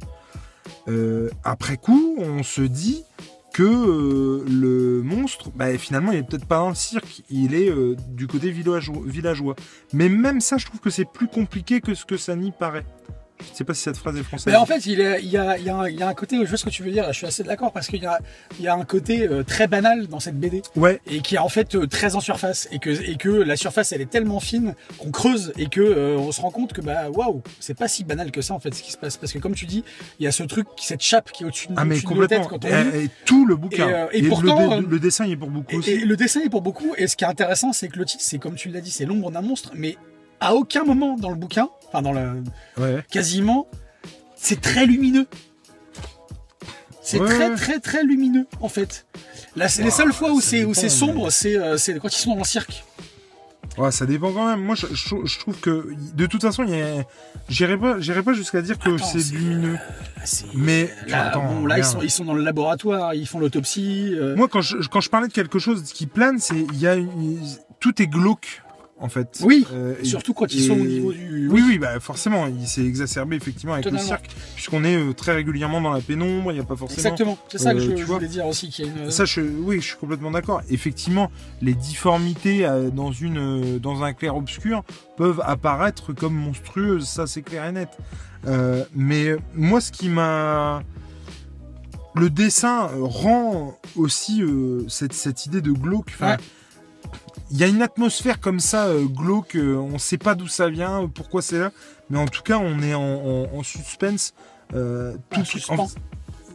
Euh, 0.88 1.30
après 1.44 1.76
coup, 1.76 2.16
on 2.18 2.42
se 2.42 2.62
dit 2.62 3.04
que 3.52 3.62
euh, 3.62 4.44
le 4.46 5.02
monstre, 5.02 5.50
bah, 5.54 5.76
finalement, 5.78 6.12
il 6.12 6.18
est 6.18 6.22
peut-être 6.22 6.44
pas 6.44 6.58
dans 6.58 6.68
le 6.68 6.74
cirque, 6.74 7.22
il 7.30 7.54
est 7.54 7.70
euh, 7.70 7.96
du 8.10 8.26
côté 8.26 8.50
villageois, 8.50 8.98
villageois. 9.06 9.56
Mais 9.94 10.10
même 10.10 10.42
ça, 10.42 10.58
je 10.58 10.66
trouve 10.66 10.80
que 10.80 10.90
c'est 10.90 11.10
plus 11.10 11.26
compliqué 11.26 11.80
que 11.80 11.94
ce 11.94 12.04
que 12.04 12.18
ça 12.18 12.36
n'y 12.36 12.52
paraît. 12.52 12.84
Je 13.40 13.56
sais 13.58 13.64
pas 13.64 13.74
si 13.74 13.82
cette 13.82 13.96
phrase 13.96 14.16
est 14.16 14.22
française. 14.22 14.52
Mais 14.52 14.58
en 14.58 14.66
fait, 14.66 14.86
il, 14.86 15.00
est- 15.00 15.20
il 15.22 15.28
y, 15.28 15.36
a, 15.36 15.58
il 15.58 15.64
y 15.64 15.70
a 15.70 15.76
un- 15.76 15.88
il 15.88 15.98
y 15.98 16.02
a 16.02 16.08
un 16.08 16.14
côté, 16.14 16.36
je 16.42 16.48
vois 16.48 16.56
ce 16.58 16.64
que 16.64 16.70
tu 16.70 16.82
veux 16.82 16.90
dire, 16.90 17.06
je 17.08 17.12
suis 17.18 17.26
assez 17.26 17.42
d'accord, 17.42 17.72
parce 17.72 17.86
qu'il 17.88 18.02
y 18.02 18.06
a, 18.06 18.18
il 18.58 18.64
y 18.64 18.68
a 18.68 18.74
un 18.74 18.84
côté 18.84 19.28
euh, 19.28 19.42
très 19.42 19.66
banal 19.66 20.06
dans 20.08 20.20
cette 20.20 20.38
BD, 20.38 20.62
Ouais, 20.74 21.00
et 21.06 21.20
qui 21.20 21.34
est 21.36 21.38
en 21.38 21.48
fait 21.48 21.74
euh, 21.74 21.86
très 21.86 22.14
en 22.16 22.20
surface, 22.20 22.68
et 22.72 22.78
que, 22.78 22.90
et 22.90 23.16
que 23.16 23.28
la 23.28 23.56
surface, 23.56 23.92
elle 23.92 24.00
est 24.00 24.10
tellement 24.10 24.40
fine 24.40 24.74
qu'on 24.98 25.10
creuse, 25.10 25.52
et 25.58 25.66
que 25.68 25.80
euh, 25.80 26.16
on 26.18 26.32
se 26.32 26.40
rend 26.40 26.50
compte 26.50 26.72
que, 26.72 26.80
bah, 26.80 27.10
waouh, 27.10 27.42
c'est 27.60 27.76
pas 27.76 27.88
si 27.88 28.04
banal 28.04 28.30
que 28.30 28.40
ça, 28.40 28.54
en 28.54 28.58
fait, 28.60 28.74
ce 28.74 28.82
qui 28.82 28.92
se 28.92 28.96
passe. 28.98 29.16
Parce 29.16 29.32
que, 29.32 29.38
comme 29.38 29.54
tu 29.54 29.66
dis, 29.66 29.84
il 30.18 30.24
y 30.24 30.26
a 30.26 30.32
ce 30.32 30.42
truc, 30.42 30.66
cette 30.80 31.02
chape 31.02 31.30
qui 31.32 31.42
est 31.42 31.46
au-dessus 31.46 31.68
de, 31.68 31.74
ah 31.76 31.84
mais 31.84 31.96
au-dessus 31.96 32.06
de 32.14 32.26
têtes 32.26 32.42
complètement. 32.48 32.48
quand 32.48 32.92
on. 32.92 32.98
Et, 32.98 33.04
et 33.04 33.10
tout 33.24 33.46
le 33.46 33.56
bouquin. 33.56 33.88
Et, 33.88 33.92
euh, 33.92 34.06
et 34.12 34.20
le 34.22 34.28
pourtant, 34.28 34.80
dé- 34.80 34.86
le, 34.88 34.98
dessin 34.98 35.24
est 35.26 35.36
pour 35.36 35.50
beaucoup 35.50 35.74
Et, 35.74 35.76
aussi. 35.76 35.90
et 35.90 35.98
le 36.04 36.16
dessin 36.16 36.40
est 36.40 36.48
pour 36.48 36.62
beaucoup, 36.62 36.94
et 36.96 37.06
ce 37.06 37.16
qui 37.16 37.24
est 37.24 37.28
intéressant, 37.28 37.72
c'est 37.72 37.88
que 37.88 37.98
le 37.98 38.04
titre, 38.04 38.22
c'est 38.26 38.38
comme 38.38 38.54
tu 38.54 38.70
l'as 38.70 38.80
dit, 38.80 38.90
c'est 38.90 39.04
l'ombre 39.04 39.30
d'un 39.30 39.42
monstre, 39.42 39.72
mais 39.74 39.96
à 40.40 40.54
aucun 40.54 40.84
moment 40.84 41.16
dans 41.16 41.30
le 41.30 41.36
bouquin, 41.36 41.68
enfin 41.88 42.02
dans 42.02 42.12
le, 42.12 42.42
Ouais. 42.78 43.04
quasiment, 43.10 43.66
c'est 44.36 44.60
très 44.60 44.86
lumineux. 44.86 45.26
C'est 47.02 47.20
Ouais, 47.20 47.28
très 47.28 47.54
très 47.54 47.78
très 47.80 48.02
lumineux 48.02 48.46
en 48.60 48.68
fait. 48.68 49.06
Là, 49.54 49.68
c'est 49.68 49.82
les 49.84 49.90
seules 49.90 50.12
fois 50.12 50.32
où 50.32 50.40
c'est 50.40 50.88
sombre, 50.88 51.30
c'est 51.30 51.56
euh, 51.56 51.76
c'est 51.78 51.98
quand 52.00 52.08
ils 52.08 52.20
sont 52.20 52.32
dans 52.32 52.38
le 52.38 52.44
cirque. 52.44 52.84
Ouais, 53.78 53.90
ça 53.92 54.06
dépend 54.06 54.32
quand 54.32 54.46
même. 54.48 54.62
Moi, 54.62 54.74
je, 54.74 54.86
je- 54.92 55.24
je 55.26 55.38
trouve 55.38 55.58
que 55.60 55.92
de 56.14 56.24
toute 56.26 56.40
façon, 56.40 56.64
il 56.64 56.70
y 56.70 56.80
a... 56.80 57.04
j'irai 57.50 57.76
pas, 57.76 58.00
j'irai 58.00 58.22
pas 58.22 58.32
jusqu'à 58.32 58.62
dire 58.62 58.78
que 58.78 58.96
c'est 58.96 59.18
lumineux. 59.32 59.78
C'est- 60.24 60.46
Mais 60.54 60.90
là, 61.08 61.26
attends, 61.28 61.44
bon, 61.44 61.66
là 61.66 61.78
ils 61.78 61.84
sont 61.84 62.00
ils 62.00 62.10
sont 62.10 62.24
dans 62.24 62.32
le 62.34 62.42
laboratoire, 62.42 63.12
ils 63.14 63.26
font 63.26 63.38
l'autopsie. 63.38 64.14
euh, 64.14 64.34
Moi, 64.34 64.48
quand 64.48 64.62
je, 64.62 64.78
quand 64.88 65.00
je 65.02 65.10
parlais 65.10 65.28
de 65.28 65.32
quelque 65.32 65.58
chose 65.58 65.82
qui 65.92 66.06
plane, 66.06 66.38
c'est 66.38 66.56
il 66.72 66.78
y 66.78 66.86
a 66.86 66.94
une- 66.94 67.38
tout 67.78 68.00
est 68.00 68.06
glauque 68.06 68.62
en 68.98 69.08
fait. 69.08 69.40
Oui, 69.44 69.66
Euh, 69.72 69.94
et- 70.00 70.04
surtout 70.04 70.32
quand 70.34 70.52
ils 70.54 70.64
et- 70.64 70.66
sont 70.68 70.74
au 70.74 70.84
niveau 70.84 71.12
du. 71.12 71.48
Oui, 71.50 71.62
oui, 71.66 71.78
bah 71.78 72.00
forcément, 72.00 72.46
il 72.46 72.66
s'est 72.66 72.84
exacerbé 72.84 73.36
effectivement 73.36 73.74
avec 73.74 73.84
Totalement. 73.84 74.00
le 74.02 74.06
cirque, 74.06 74.26
puisqu'on 74.54 74.84
est 74.84 74.96
euh, 74.96 75.12
très 75.12 75.32
régulièrement 75.34 75.80
dans 75.80 75.92
la 75.92 76.00
pénombre, 76.00 76.50
il 76.50 76.54
n'y 76.54 76.60
a 76.60 76.64
pas 76.64 76.76
forcément. 76.76 76.98
Exactement. 77.02 77.38
C'est 77.48 77.58
ça 77.58 77.72
que 77.74 77.78
Euh, 77.78 77.82
je, 77.82 77.90
tu 77.92 77.98
je 77.98 78.04
vois. 78.04 78.16
voulais 78.16 78.28
dire 78.28 78.46
aussi 78.46 78.68
qu'il 78.70 78.86
y 78.86 78.88
a 78.88 78.92
une. 79.04 79.10
Ça, 79.10 79.24
je, 79.24 79.40
oui, 79.42 79.76
je 79.80 79.86
suis 79.88 79.96
complètement 79.96 80.30
d'accord. 80.30 80.62
Effectivement, 80.70 81.30
les 81.62 81.74
difformités 81.74 82.66
dans, 82.94 83.12
une, 83.12 83.78
dans 83.78 84.02
un 84.02 84.12
clair-obscur 84.12 84.82
peuvent 85.16 85.42
apparaître 85.44 86.12
comme 86.12 86.34
monstrueuses, 86.34 87.06
ça 87.06 87.26
c'est 87.26 87.42
clair 87.42 87.64
et 87.66 87.72
net. 87.72 87.90
Mais 88.94 89.36
moi, 89.54 89.80
ce 89.80 89.92
qui 89.92 90.08
m'a... 90.08 90.82
Le 92.14 92.30
dessin 92.30 92.88
rend 92.98 93.78
aussi 93.94 94.42
euh, 94.42 94.88
cette, 94.88 95.12
cette 95.12 95.44
idée 95.44 95.60
de 95.60 95.70
glauque. 95.70 96.08
Enfin, 96.14 96.30
Ouais. 96.30 96.36
Il 97.50 97.58
y 97.58 97.64
a 97.64 97.68
une 97.68 97.82
atmosphère 97.82 98.40
comme 98.40 98.58
ça, 98.60 98.86
euh, 98.86 99.04
glauque, 99.04 99.54
euh, 99.56 99.76
on 99.76 99.92
ne 99.92 99.98
sait 99.98 100.18
pas 100.18 100.34
d'où 100.34 100.48
ça 100.48 100.68
vient, 100.68 101.04
euh, 101.04 101.06
pourquoi 101.06 101.42
c'est 101.42 101.58
là, 101.58 101.70
mais 102.10 102.18
en 102.18 102.26
tout 102.26 102.42
cas, 102.42 102.58
on 102.58 102.82
est 102.82 102.94
en, 102.94 103.00
en- 103.02 103.48
en 103.56 103.62
suspense. 103.62 104.34
euh, 104.74 105.14
En 105.32 105.42
tout. 105.44 105.94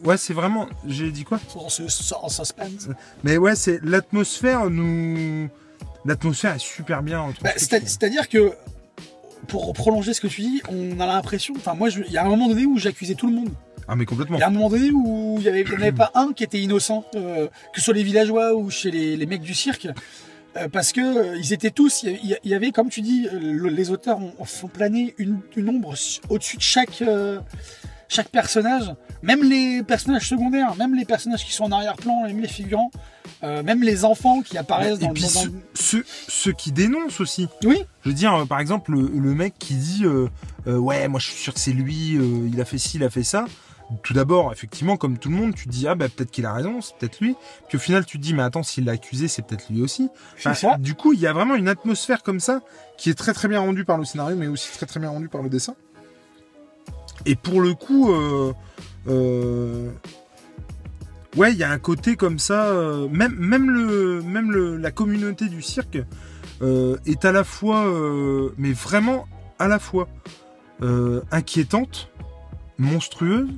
Ouais, 0.04 0.18
c'est 0.18 0.34
vraiment... 0.34 0.68
J'ai 0.88 1.12
dit 1.12 1.24
quoi? 1.24 1.40
En, 1.56 1.70
sus- 1.70 1.84
en 2.22 2.28
suspense. 2.30 2.90
mais 3.24 3.38
ouais, 3.38 3.56
c'est 3.56 3.80
l'atmosphère 3.84 4.70
nous. 4.70 5.48
L'atmosphère 6.06 6.56
est 6.56 6.60
super 6.60 7.04
bien. 7.04 7.32
Bah, 7.42 7.52
c'est- 7.56 7.88
C'est-à-dire 7.88 8.28
que, 8.28 8.52
pour 9.48 9.72
prolonger 9.74 10.14
ce 10.14 10.20
que 10.22 10.28
tu 10.28 10.42
dis, 10.42 10.62
on 10.70 11.00
a 11.00 11.06
l'impression. 11.06 11.54
Enfin, 11.56 11.74
moi, 11.76 11.90
il 11.90 12.12
y 12.12 12.18
a 12.18 12.26
un 12.26 12.30
moment 12.30 12.48
donné 12.50 12.66
où 12.66 12.78
j'accusais 12.80 13.14
tout 13.16 13.28
le 13.28 13.34
monde. 13.34 13.50
Ah 13.88 13.96
mais 13.96 14.06
complètement. 14.06 14.38
Il 14.38 14.42
y 14.42 14.44
a 14.44 14.48
un 14.48 14.52
moment 14.52 14.70
donné 14.70 14.90
où 14.92 15.36
il 15.40 15.44
n'y 15.44 15.50
en 15.50 15.82
avait 15.82 15.92
pas 15.92 16.12
un 16.16 16.34
qui 16.34 16.44
était 16.44 16.60
innocent, 16.60 17.06
euh, 17.16 17.48
que 17.74 17.80
ce 17.80 17.86
soit 17.86 17.94
les 17.94 18.04
villageois 18.04 18.54
ou 18.56 18.70
chez 18.70 18.90
les, 18.92 19.16
les 19.18 19.26
mecs 19.26 19.42
du 19.42 19.54
cirque. 19.54 19.88
Euh, 20.58 20.68
parce 20.68 20.92
que 20.92 21.02
euh, 21.02 21.38
ils 21.38 21.54
étaient 21.54 21.72
tous, 21.72 22.04
il 22.04 22.38
y 22.44 22.54
avait- 22.54 22.72
comme 22.72 22.90
tu 22.90 23.02
dis, 23.02 23.28
euh, 23.32 23.40
le- 23.40 23.70
les 23.70 23.90
auteurs 23.92 24.20
ont, 24.20 24.34
font 24.46 24.68
planer 24.68 25.14
une, 25.18 25.40
une 25.56 25.70
ombre 25.70 25.94
au-dessus 26.30 26.58
de 26.58 26.62
chaque, 26.62 27.02
chaque 28.08 28.30
personnage, 28.30 28.94
même 29.24 29.44
les 29.44 29.84
personnages 29.84 30.28
secondaires, 30.28 30.76
même 30.76 30.96
les 30.96 31.06
personnages 31.06 31.46
qui 31.46 31.54
sont 31.54 31.64
en 31.66 31.72
arrière-plan, 31.72 32.24
même 32.24 32.42
les 32.42 32.48
figurants, 32.50 32.92
euh, 33.44 33.64
même 33.64 33.82
les 33.84 34.04
enfants 34.04 34.42
qui 34.42 34.58
apparaissent 34.58 34.98
Et 35.00 35.06
dans, 35.06 35.14
puis 35.14 35.24
dans- 35.24 35.46
dans- 35.46 35.52
ceux, 35.74 36.52
qui 36.52 36.72
dénoncent 36.74 37.22
aussi. 37.22 37.48
Oui, 37.64 37.84
Je 38.04 38.10
veux 38.10 38.16
dire, 38.16 38.46
par 38.50 38.60
exemple, 38.60 38.92
le, 38.92 39.08
le 39.08 39.34
mec 39.34 39.54
qui 39.58 39.76
dit 39.76 40.02
euh, 40.04 40.28
euh, 40.68 40.78
Ouais, 40.78 41.08
moi 41.08 41.20
je 41.20 41.28
suis 41.28 41.38
sûr 41.42 41.54
que 41.54 41.60
c'est 41.60 41.72
lui, 41.72 42.18
il 42.52 42.60
a 42.60 42.66
fait 42.66 42.78
ci, 42.78 42.98
il 42.98 43.04
a 43.04 43.10
fait 43.10 43.24
ça. 43.24 43.46
Tout 44.04 44.14
d'abord, 44.14 44.52
effectivement, 44.52 44.98
comme 44.98 45.18
tout 45.18 45.30
le 45.30 45.36
monde, 45.36 45.56
tu 45.56 45.66
te 45.66 45.70
dis 45.70 45.88
ah 45.88 45.96
bah 45.96 46.08
peut-être 46.10 46.32
qu'il 46.32 46.46
a 46.46 46.54
raison, 46.54 46.82
c'est 46.82 46.96
peut-être 46.98 47.20
lui. 47.20 47.36
Puis 47.68 47.78
au 47.78 47.80
final, 47.80 48.06
tu 48.06 48.18
te 48.18 48.24
dis 48.24 48.34
mais 48.34 48.44
attends, 48.44 48.64
s'il 48.64 48.86
l'a 48.86 48.94
accusé, 48.94 49.28
c'est 49.28 49.42
peut-être 49.42 49.70
lui 49.70 49.82
aussi. 49.82 50.10
Ça. 50.38 50.78
Du 50.78 50.96
coup, 50.96 51.14
il 51.14 51.20
y 51.20 51.28
a 51.28 51.34
vraiment 51.34 51.56
une 51.56 51.68
atmosphère 51.68 52.24
comme 52.24 52.40
ça 52.40 52.62
qui 52.98 53.10
est 53.10 53.16
très 53.16 53.34
très 53.34 53.48
bien 53.48 53.60
rendue 53.60 53.86
par 53.86 53.98
le 53.98 54.06
scénario, 54.06 54.36
mais 54.38 54.48
aussi 54.48 54.72
très 54.72 54.86
très 54.86 55.00
bien 55.00 55.10
rendue 55.10 55.28
par 55.30 55.42
le 55.42 55.50
dessin. 55.50 55.76
Et 57.26 57.36
pour 57.36 57.62
le 57.62 57.74
coup, 57.74 58.12
euh, 58.12 58.54
euh, 59.08 59.92
ouais, 61.36 61.52
il 61.52 61.58
y 61.58 61.64
a 61.64 61.70
un 61.70 61.80
côté 61.80 62.16
comme 62.16 62.40
ça. 62.40 62.68
euh, 62.68 63.08
même 63.10 63.36
même 63.36 63.70
le 63.70 64.22
même 64.22 64.52
le, 64.52 64.78
la 64.78 64.92
communauté 64.92 65.48
du 65.48 65.62
cirque 65.62 66.00
est 66.62 67.26
à 67.26 67.32
la 67.32 67.44
fois, 67.44 67.92
mais 68.58 68.72
vraiment 68.72 69.28
à 69.58 69.68
la 69.68 69.80
fois 69.80 70.08
inquiétante, 71.32 72.10
monstrueuse 72.78 73.50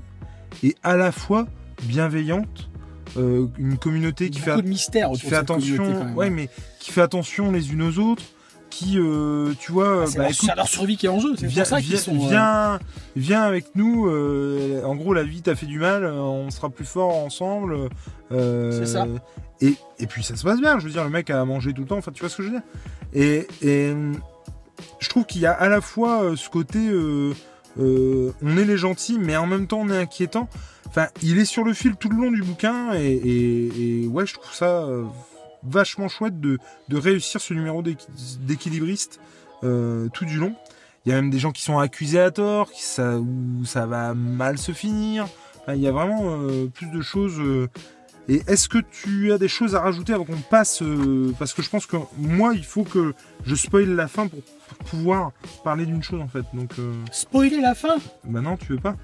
et 0.61 0.75
à 0.83 0.95
la 0.95 1.11
fois 1.11 1.47
bienveillante. 1.83 2.69
Euh, 3.15 3.45
une 3.59 3.77
communauté 3.77 4.31
qui 4.31 4.39
fait 4.39 4.55
de 4.57 4.67
mystère 4.67 5.11
qui 5.11 5.35
attention, 5.35 5.83
quand 5.85 6.05
même. 6.05 6.15
ouais, 6.15 6.29
mais 6.31 6.49
qui 6.79 6.91
fait 6.91 7.01
attention 7.01 7.51
les 7.51 7.71
unes 7.71 7.83
aux 7.83 7.99
autres, 7.99 8.23
qui, 8.71 8.97
euh, 8.97 9.53
tu 9.59 9.71
vois, 9.71 10.07
C'est 10.07 10.17
bah, 10.17 10.23
leur, 10.23 10.31
écoute, 10.31 10.49
leur 10.55 10.67
survie 10.67 10.97
qui 10.97 11.05
est 11.05 11.09
en 11.09 11.19
jeu. 11.19 11.35
C'est 11.37 11.45
viens, 11.45 11.63
ça 11.63 11.77
viens- 11.77 11.97
sont. 11.99 12.15
euh, 12.15 12.29
viens, 12.29 12.79
viens 13.15 13.41
avec 13.43 13.65
nous. 13.75 14.07
euh, 14.07 14.81
en 14.83 14.95
gros, 14.95 15.13
la 15.13 15.21
vie 15.23 15.43
t'a 15.43 15.53
fait 15.53 15.67
du 15.67 15.77
mal, 15.77 16.05
on 16.05 16.49
sera 16.49 16.71
plus 16.71 16.85
fort 16.85 17.15
ensemble. 17.23 17.89
C'est 18.31 18.87
ça. 18.87 19.05
Et, 19.61 19.75
et 19.99 20.07
puis 20.07 20.23
ça 20.23 20.35
se 20.35 20.43
passe 20.43 20.59
bien. 20.59 20.79
Je 20.79 20.85
veux 20.85 20.91
dire, 20.91 21.03
le 21.03 21.11
mec 21.11 21.29
a 21.29 21.45
mangé 21.45 21.71
tout 21.71 21.81
le 21.81 21.87
temps. 21.87 21.97
Enfin, 21.97 22.11
tu 22.11 22.21
vois 22.21 22.29
ce 22.29 22.37
que 22.37 22.43
je 22.43 22.47
veux 22.47 22.53
dire 22.55 22.63
Et, 23.13 23.47
et 23.61 23.93
je 24.99 25.09
trouve 25.09 25.25
qu'il 25.25 25.41
y 25.41 25.45
a 25.45 25.51
à 25.51 25.69
la 25.69 25.81
fois 25.81 26.31
ce 26.35 26.49
côté, 26.49 26.79
euh, 27.79 27.83
euh, 27.83 28.31
on 28.41 28.57
est 28.57 28.65
les 28.65 28.77
gentils, 28.77 29.17
mais 29.19 29.35
en 29.37 29.47
même 29.47 29.67
temps 29.67 29.79
on 29.81 29.89
est 29.89 29.97
inquiétant. 29.97 30.47
Enfin, 30.87 31.07
il 31.21 31.37
est 31.39 31.45
sur 31.45 31.63
le 31.63 31.73
fil 31.73 31.95
tout 31.95 32.09
le 32.09 32.17
long 32.17 32.31
du 32.31 32.41
bouquin 32.43 32.93
et, 32.93 33.05
et- 33.13 34.03
et 34.03 34.07
ouais, 34.07 34.25
je 34.27 34.33
trouve 34.35 34.53
ça 34.53 34.83
euh, 34.83 35.03
vachement 35.63 36.07
chouette 36.07 36.39
de, 36.39 36.59
de 36.89 36.97
réussir 36.97 37.41
ce 37.41 37.53
numéro 37.53 37.81
d'équi- 37.81 38.07
d'équilibriste 38.41 39.19
euh, 39.63 40.07
tout 40.13 40.25
du 40.25 40.37
long. 40.37 40.53
Il 41.05 41.09
y 41.09 41.13
a 41.13 41.15
même 41.15 41.29
des 41.31 41.39
gens 41.39 41.51
qui 41.51 41.61
sont 41.63 41.79
accusés 41.79 42.19
à 42.19 42.31
tort, 42.31 42.71
qui 42.71 42.81
ça, 42.83 43.17
où 43.17 43.65
ça 43.65 43.85
va 43.85 44.13
mal 44.13 44.57
se 44.57 44.71
finir. 44.71 45.25
Enfin, 45.61 45.73
il 45.73 45.81
y 45.81 45.87
a 45.87 45.91
vraiment 45.91 46.21
euh, 46.25 46.67
plus 46.67 46.87
de 46.87 47.01
choses. 47.01 47.39
Et 48.29 48.41
est-ce 48.47 48.69
que 48.69 48.77
tu 48.77 49.33
as 49.33 49.37
des 49.37 49.49
choses 49.49 49.75
à 49.75 49.81
rajouter 49.81 50.13
avant 50.13 50.23
qu'on 50.23 50.37
passe 50.37 50.81
euh, 50.81 51.33
Parce 51.39 51.53
que 51.53 51.61
je 51.61 51.69
pense 51.69 51.85
que 51.85 51.97
moi, 52.17 52.53
il 52.53 52.63
faut 52.63 52.83
que 52.83 53.13
je 53.45 53.55
spoil 53.55 53.89
la 53.95 54.07
fin 54.07 54.27
pour, 54.27 54.41
pour 54.41 54.77
pouvoir 54.89 55.31
parler 55.63 55.85
d'une 55.85 56.01
chose 56.01 56.21
en 56.21 56.27
fait. 56.27 56.45
Donc, 56.53 56.71
euh, 56.79 56.93
Spoiler 57.11 57.59
la 57.59 57.75
fin? 57.75 57.97
Bah 58.23 58.39
non, 58.39 58.55
tu 58.55 58.73
veux 58.73 58.79
pas 58.79 58.95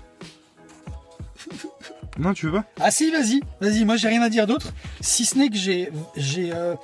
Non, 2.18 2.34
tu 2.34 2.46
veux 2.46 2.54
pas? 2.54 2.66
Ah 2.80 2.92
si, 2.92 3.12
vas-y, 3.12 3.42
vas-y, 3.60 3.84
moi 3.84 3.98
j'ai 3.98 4.08
rien 4.08 4.22
à 4.22 4.30
dire 4.30 4.48
d'autre, 4.48 4.72
si 5.02 5.26
ce 5.26 5.38
n'est 5.38 5.50
que 5.50 5.58
j'ai... 5.58 5.92
j'ai 6.16 6.54
euh, 6.54 6.76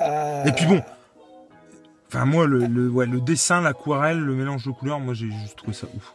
euh, 0.00 0.44
Et 0.44 0.52
puis 0.52 0.66
bon, 0.66 0.82
Enfin, 2.10 2.24
moi, 2.24 2.46
le, 2.46 2.64
le, 2.66 2.88
ouais, 2.88 3.04
le 3.04 3.20
dessin, 3.20 3.60
l'aquarelle, 3.60 4.18
le 4.18 4.34
mélange 4.34 4.64
de 4.64 4.70
couleurs, 4.70 4.98
moi, 4.98 5.12
j'ai 5.12 5.30
juste 5.30 5.56
trouvé 5.56 5.74
ça 5.74 5.86
ouf. 5.94 6.14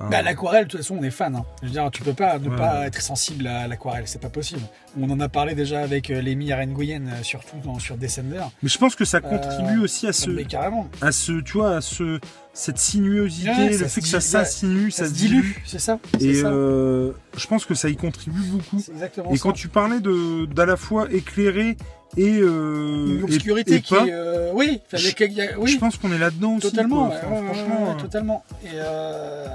Enfin, 0.00 0.10
Bah, 0.10 0.22
l'aquarelle, 0.22 0.64
de 0.66 0.70
toute 0.70 0.80
façon, 0.80 0.96
on 1.00 1.02
est 1.02 1.10
fan. 1.10 1.34
hein. 1.34 1.44
Je 1.60 1.66
veux 1.66 1.72
dire, 1.72 1.90
tu 1.90 2.02
peux 2.02 2.12
pas 2.12 2.38
ne 2.38 2.48
Ouais, 2.48 2.56
pas 2.56 2.80
ouais. 2.80 2.86
être 2.86 3.02
sensible 3.02 3.46
à 3.48 3.66
l'aquarelle, 3.66 4.04
c'est 4.06 4.20
pas 4.20 4.28
possible. 4.28 4.60
On 5.00 5.10
en 5.10 5.18
a 5.18 5.28
parlé 5.28 5.54
déjà 5.56 5.80
avec 5.80 6.10
euh, 6.10 6.20
Lémi 6.20 6.52
Arengoyen, 6.52 7.02
euh, 7.08 7.22
surtout 7.22 7.56
dans, 7.64 7.78
sur 7.80 7.96
Descender. 7.96 8.42
Mais 8.62 8.68
je 8.68 8.78
pense 8.78 8.94
que 8.94 9.04
ça 9.04 9.20
contribue 9.20 9.80
Euh, 9.80 9.82
aussi 9.84 10.06
à 10.06 10.12
ce, 10.12 10.30
carrément, 10.42 10.88
à 11.00 11.10
ce, 11.10 11.40
tu 11.40 11.54
vois, 11.54 11.76
à 11.76 11.80
ce, 11.80 12.20
cette 12.52 12.78
sinuosité, 12.78 13.50
Ouais, 13.50 13.76
le 13.76 13.88
fait 13.88 14.00
que 14.00 14.06
ça 14.06 14.20
s'insinue, 14.20 14.90
ça, 14.92 15.04
ça, 15.04 15.08
se 15.10 15.14
dilue. 15.14 15.42
dilue, 15.42 15.62
c'est 15.66 15.80
ça 15.80 15.98
Et 16.20 16.34
ça. 16.34 16.46
euh, 16.48 17.12
je 17.36 17.46
pense 17.48 17.64
que 17.64 17.74
ça 17.74 17.88
y 17.88 17.96
contribue 17.96 18.40
beaucoup. 18.52 18.78
Exactement 18.90 19.30
Et 19.32 19.36
ça. 19.36 19.42
quand 19.42 19.52
tu 19.52 19.66
parlais 19.68 19.98
de 20.00 20.46
d'à 20.46 20.64
la 20.66 20.76
fois 20.76 21.08
éclairé 21.12 21.76
et 22.16 22.38
euh, 22.40 23.06
Une 23.06 23.18
et- 23.20 23.22
obscurité 23.24 23.74
et 23.74 23.80
qui 23.82 23.94
pas, 23.94 24.06
est... 24.06 24.12
euh, 24.12 24.50
oui, 24.54 24.80
a 24.92 24.96
je 24.96 25.76
pense 25.78 25.96
qu'on 25.98 26.12
est 26.12 26.18
là-dedans 26.18 26.52
aussi. 26.56 26.70
totalement. 26.70 27.08
quoi. 27.08 27.16
ouais, 27.16 27.20
Enfin, 27.24 27.30
ouais, 27.34 27.40
ouais, 27.40 27.54
franchement. 27.54 27.90
ouais, 27.90 27.96
totalement. 28.00 28.44
Et 28.64 28.68
euh, 28.74 29.46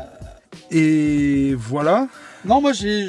Et 0.73 1.53
voilà. 1.55 2.07
Non, 2.45 2.59
moi 2.61 2.73
j'ai 2.73 3.07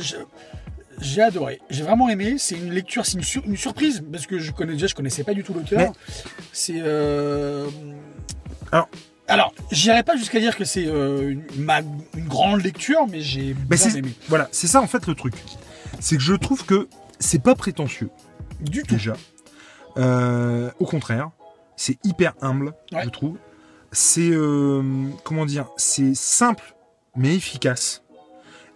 j'ai- 1.00 1.22
adoré. 1.22 1.60
J'ai 1.70 1.82
vraiment 1.82 2.08
aimé. 2.08 2.36
C'est 2.38 2.56
une 2.56 2.70
lecture, 2.70 3.04
c'est 3.04 3.14
une, 3.18 3.24
sur- 3.24 3.44
une 3.44 3.56
surprise 3.56 4.04
parce 4.12 4.26
que 4.26 4.38
je 4.38 4.52
connais 4.52 4.72
déjà, 4.74 4.86
je 4.86 4.94
connaissais 4.94 5.24
pas 5.24 5.34
du 5.34 5.42
tout 5.42 5.52
l'auteur. 5.54 5.92
C'est 6.52 6.80
euh... 6.80 7.66
Alors- 8.70 8.88
alors, 9.26 9.54
j'irai 9.72 10.02
pas 10.02 10.16
jusqu'à 10.16 10.38
dire 10.38 10.54
que 10.54 10.64
c'est 10.66 10.84
euh, 10.86 11.30
une, 11.30 12.28
grande 12.28 12.62
lecture, 12.62 13.06
mais 13.10 13.22
j'ai 13.22 13.54
bien 13.54 13.78
aimé. 13.94 14.10
voilà, 14.28 14.48
c'est 14.52 14.66
ça 14.66 14.82
en 14.82 14.86
fait 14.86 15.06
le 15.06 15.14
truc. 15.14 15.32
C'est 15.98 16.16
que 16.16 16.22
je 16.22 16.34
trouve 16.34 16.66
que 16.66 16.88
c'est 17.18 17.42
pas 17.42 17.54
prétentieux 17.54 18.10
Du 18.60 18.82
tout. 18.82 18.94
déjà. 18.94 19.14
Euh, 19.96 20.70
au 20.78 20.84
contraire, 20.84 21.30
c'est 21.76 21.96
hyper 22.04 22.34
humble, 22.42 22.74
Ouais. 22.92 23.02
je 23.04 23.08
trouve. 23.08 23.38
C'est 23.92 24.30
comment 25.24 25.46
dire, 25.46 25.68
c'est 25.78 26.14
simple 26.14 26.73
mais 27.16 27.34
efficace. 27.34 28.02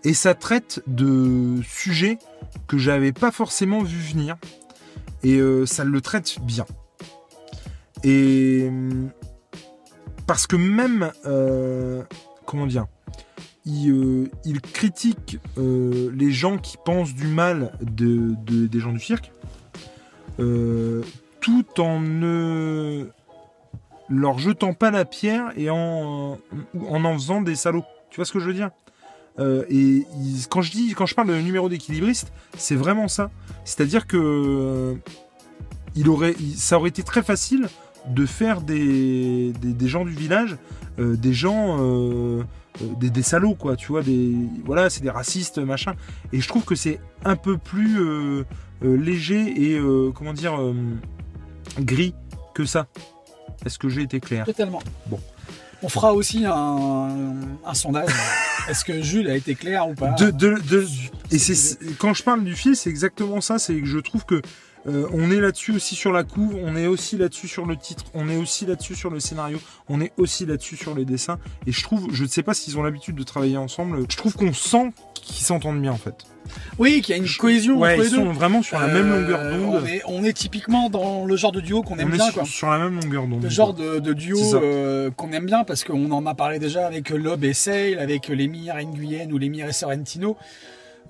Et 0.05 0.15
ça 0.15 0.35
traite 0.35 0.83
de 0.87 1.61
sujets 1.63 2.19
que 2.67 2.79
j'avais 2.79 3.13
pas 3.13 3.33
forcément 3.33 3.83
vu 3.83 3.99
venir. 3.99 4.37
Et 5.25 5.39
euh, 5.39 5.67
ça 5.67 5.83
le 5.85 6.01
traite 6.01 6.37
bien. 6.43 6.65
Et 8.05 8.71
parce 10.27 10.47
que 10.47 10.55
même 10.55 11.11
euh, 11.27 12.05
comment 12.47 12.67
dire, 12.67 12.87
il, 13.65 13.91
euh, 13.91 14.29
critique 14.73 15.39
les 15.57 16.31
gens 16.31 16.59
qui 16.59 16.77
pensent 16.85 17.15
du 17.15 17.27
mal 17.27 17.73
de, 17.83 18.35
de- 18.47 18.67
des 18.69 18.81
gens 18.81 18.93
du 18.93 19.01
cirque, 19.01 19.33
tout 21.41 21.81
en 21.81 22.01
ne 22.01 23.09
leur 24.09 24.39
jetant 24.39 24.73
pas 24.75 24.91
la 24.93 25.05
pierre 25.05 25.51
et 25.57 25.69
en 25.71 26.39
en, 26.89 27.05
en 27.05 27.15
faisant 27.15 27.43
des 27.43 27.57
salauds. 27.57 27.85
Tu 28.19 28.21
vois 28.21 28.27
ce 28.27 28.33
que 28.33 28.41
je 28.41 28.47
veux 28.47 28.55
dire? 28.55 28.71
Euh, 29.39 29.63
Et 29.71 30.05
il- 30.21 30.49
quand 30.51 30.61
je 30.61 30.73
dis, 30.73 30.93
quand 30.95 31.07
je 31.07 31.15
parle 31.15 31.29
de 31.29 31.41
numéro 31.41 31.69
d'équilibriste, 31.69 32.33
c'est 32.57 32.75
vraiment 32.75 33.07
ça. 33.07 33.31
C'est-à-dire 33.65 34.09
que 34.09 34.17
euh, 34.17 34.95
il 35.95 36.09
aurait, 36.09 36.35
il- 36.41 36.57
ça 36.57 36.79
aurait 36.79 36.89
été 36.89 37.05
très 37.05 37.23
facile 37.23 37.69
de 38.09 38.27
faire 38.27 38.61
des, 38.61 39.53
des, 39.61 39.73
des 39.73 39.87
gens 39.87 40.05
du 40.05 40.11
village, 40.11 40.57
euh, 40.99 41.15
des 41.15 41.33
gens, 41.33 41.79
des, 42.99 43.09
des 43.11 43.23
salauds 43.23 43.55
quoi. 43.55 43.77
Tu 43.77 43.87
vois, 43.87 44.03
des, 44.03 44.35
voilà, 44.65 44.91
c'est 44.91 45.03
des 45.03 45.11
racistes 45.11 45.59
machin. 45.59 45.95
Et 46.33 46.41
je 46.41 46.49
trouve 46.49 46.65
que 46.65 46.75
c'est 46.75 46.99
un 47.25 47.37
peu 47.37 47.57
plus 47.57 48.01
léger 48.83 49.75
et 49.75 49.81
comment 50.13 50.33
dire 50.33 50.59
gris 51.79 52.15
que 52.53 52.65
ça. 52.65 52.89
Est-ce 53.65 53.79
que 53.79 53.89
j'ai 53.89 54.03
été 54.03 54.19
clair? 54.19 54.45
Totalement. 54.45 54.81
Bon. 55.07 55.21
On 55.83 55.89
fera 55.89 56.13
aussi 56.13 56.45
un, 56.45 57.09
un 57.65 57.75
sondage. 57.75 58.11
Est-ce 58.69 58.85
que 58.85 59.01
Jules 59.01 59.29
a 59.31 59.37
été 59.37 59.55
clair 59.55 59.89
ou 59.89 59.95
pas 59.95 60.11
de, 60.11 60.31
de, 60.31 60.57
de- 60.69 60.87
et 61.31 61.39
C'est- 61.39 61.55
c'est 61.55 61.79
quand 61.99 62.15
je 62.15 62.23
parle 62.23 62.43
du 62.45 62.55
fil, 62.55 62.75
c'est 62.77 62.91
exactement 62.91 63.41
ça. 63.41 63.59
C'est 63.59 63.79
que 63.81 63.87
je 63.87 63.99
trouve 63.99 64.25
que 64.25 64.43
euh, 64.89 65.07
on 65.13 65.31
est 65.31 65.41
là-dessus 65.41 65.73
aussi 65.73 65.95
sur 65.95 66.13
la 66.13 66.25
couve, 66.25 66.57
on 66.63 66.77
est 66.77 66.87
aussi 66.87 67.17
là-dessus 67.17 67.49
sur 67.49 67.67
le 67.67 67.77
titre, 67.77 68.05
on 68.15 68.29
est 68.29 68.37
aussi 68.37 68.65
là-dessus 68.67 68.95
sur 68.95 69.11
le 69.11 69.21
scénario, 69.21 69.59
on 69.89 70.01
est 70.01 70.13
aussi 70.17 70.47
là-dessus 70.47 70.77
sur 70.77 70.95
les 70.95 71.05
dessins. 71.05 71.39
Et 71.67 71.73
je 71.73 71.83
trouve, 71.83 72.09
je 72.13 72.23
ne 72.25 72.29
sais 72.29 72.43
pas 72.43 72.55
s'ils 72.55 72.79
ont 72.79 72.83
l'habitude 72.83 73.15
de 73.17 73.23
travailler 73.23 73.57
ensemble. 73.57 74.05
Je 74.11 74.17
trouve 74.17 74.35
qu'on 74.35 74.53
sent 74.53 74.93
qu'ils 75.15 75.45
s'entendent 75.45 75.81
bien 75.83 75.93
en 75.93 75.97
fait. 75.99 76.15
Oui, 76.79 77.03
qu'il 77.03 77.15
y 77.15 77.19
a 77.19 77.23
une 77.23 77.29
cohésion 77.29 77.79
Ouais, 77.79 77.93
entre 77.95 78.05
ils 78.05 78.11
deux. 78.11 78.17
sont 78.17 78.33
vraiment 78.33 78.63
sur 78.63 78.79
la 78.79 78.87
même 78.87 79.13
Euh, 79.13 79.21
longueur 79.21 79.43
d'onde. 79.53 79.83
On 79.83 79.87
est, 79.87 80.03
on 80.07 80.25
est 80.25 80.33
typiquement 80.33 80.89
dans 80.89 81.27
le 81.27 81.37
genre 81.37 81.53
de 81.53 81.61
duo 81.61 81.83
qu'on 81.83 81.99
aime 81.99 82.09
On 82.09 82.15
est 82.15 82.17
bien, 82.17 82.25
sur, 82.25 82.35
quoi. 82.35 82.45
sur 82.47 82.71
la 82.71 82.79
même 82.79 82.99
longueur 82.99 83.27
d'onde. 83.27 83.43
Le 83.43 83.51
genre 83.51 83.75
de, 83.75 83.99
de 83.99 84.13
duo 84.15 84.39
euh, 84.55 85.11
qu'on 85.11 85.31
aime 85.33 85.45
bien 85.45 85.65
parce 85.65 85.85
qu'on 85.85 86.11
en 86.11 86.25
a 86.25 86.35
parlé 86.35 86.59
déjà 86.59 86.87
avec 86.87 87.11
Lob 87.11 87.45
et 87.45 87.53
Sale, 87.53 87.99
avec 87.99 88.29
les 88.29 88.49
Mir 88.49 88.75
Nguyen 88.77 89.31
ou 89.31 89.37
les 89.37 89.51
Mir 89.51 89.69
et 89.69 89.73
Sorrentino, 89.75 90.39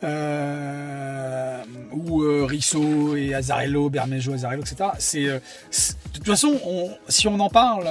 euh, 0.04 1.62
ou 1.92 2.22
euh, 2.22 2.44
Risso 2.44 3.16
et 3.16 3.34
Azarello, 3.34 3.90
Bermejo, 3.90 4.32
Azarello, 4.32 4.62
etc. 4.62 4.90
C'est, 4.98 5.26
euh, 5.28 5.38
c'est- 5.70 5.96
de 6.12 6.18
toute 6.18 6.26
façon, 6.26 6.58
on- 6.64 6.90
si 7.08 7.28
on 7.28 7.38
en 7.40 7.48
parle, 7.48 7.86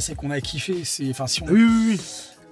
c'est 0.00 0.14
qu'on 0.14 0.30
a 0.30 0.40
kiffé. 0.40 0.84
C'est, 0.84 1.08
enfin, 1.10 1.26
si 1.26 1.42
on, 1.42 1.46
Oui, 1.46 1.62
oui, 1.62 1.86
oui. 1.90 2.00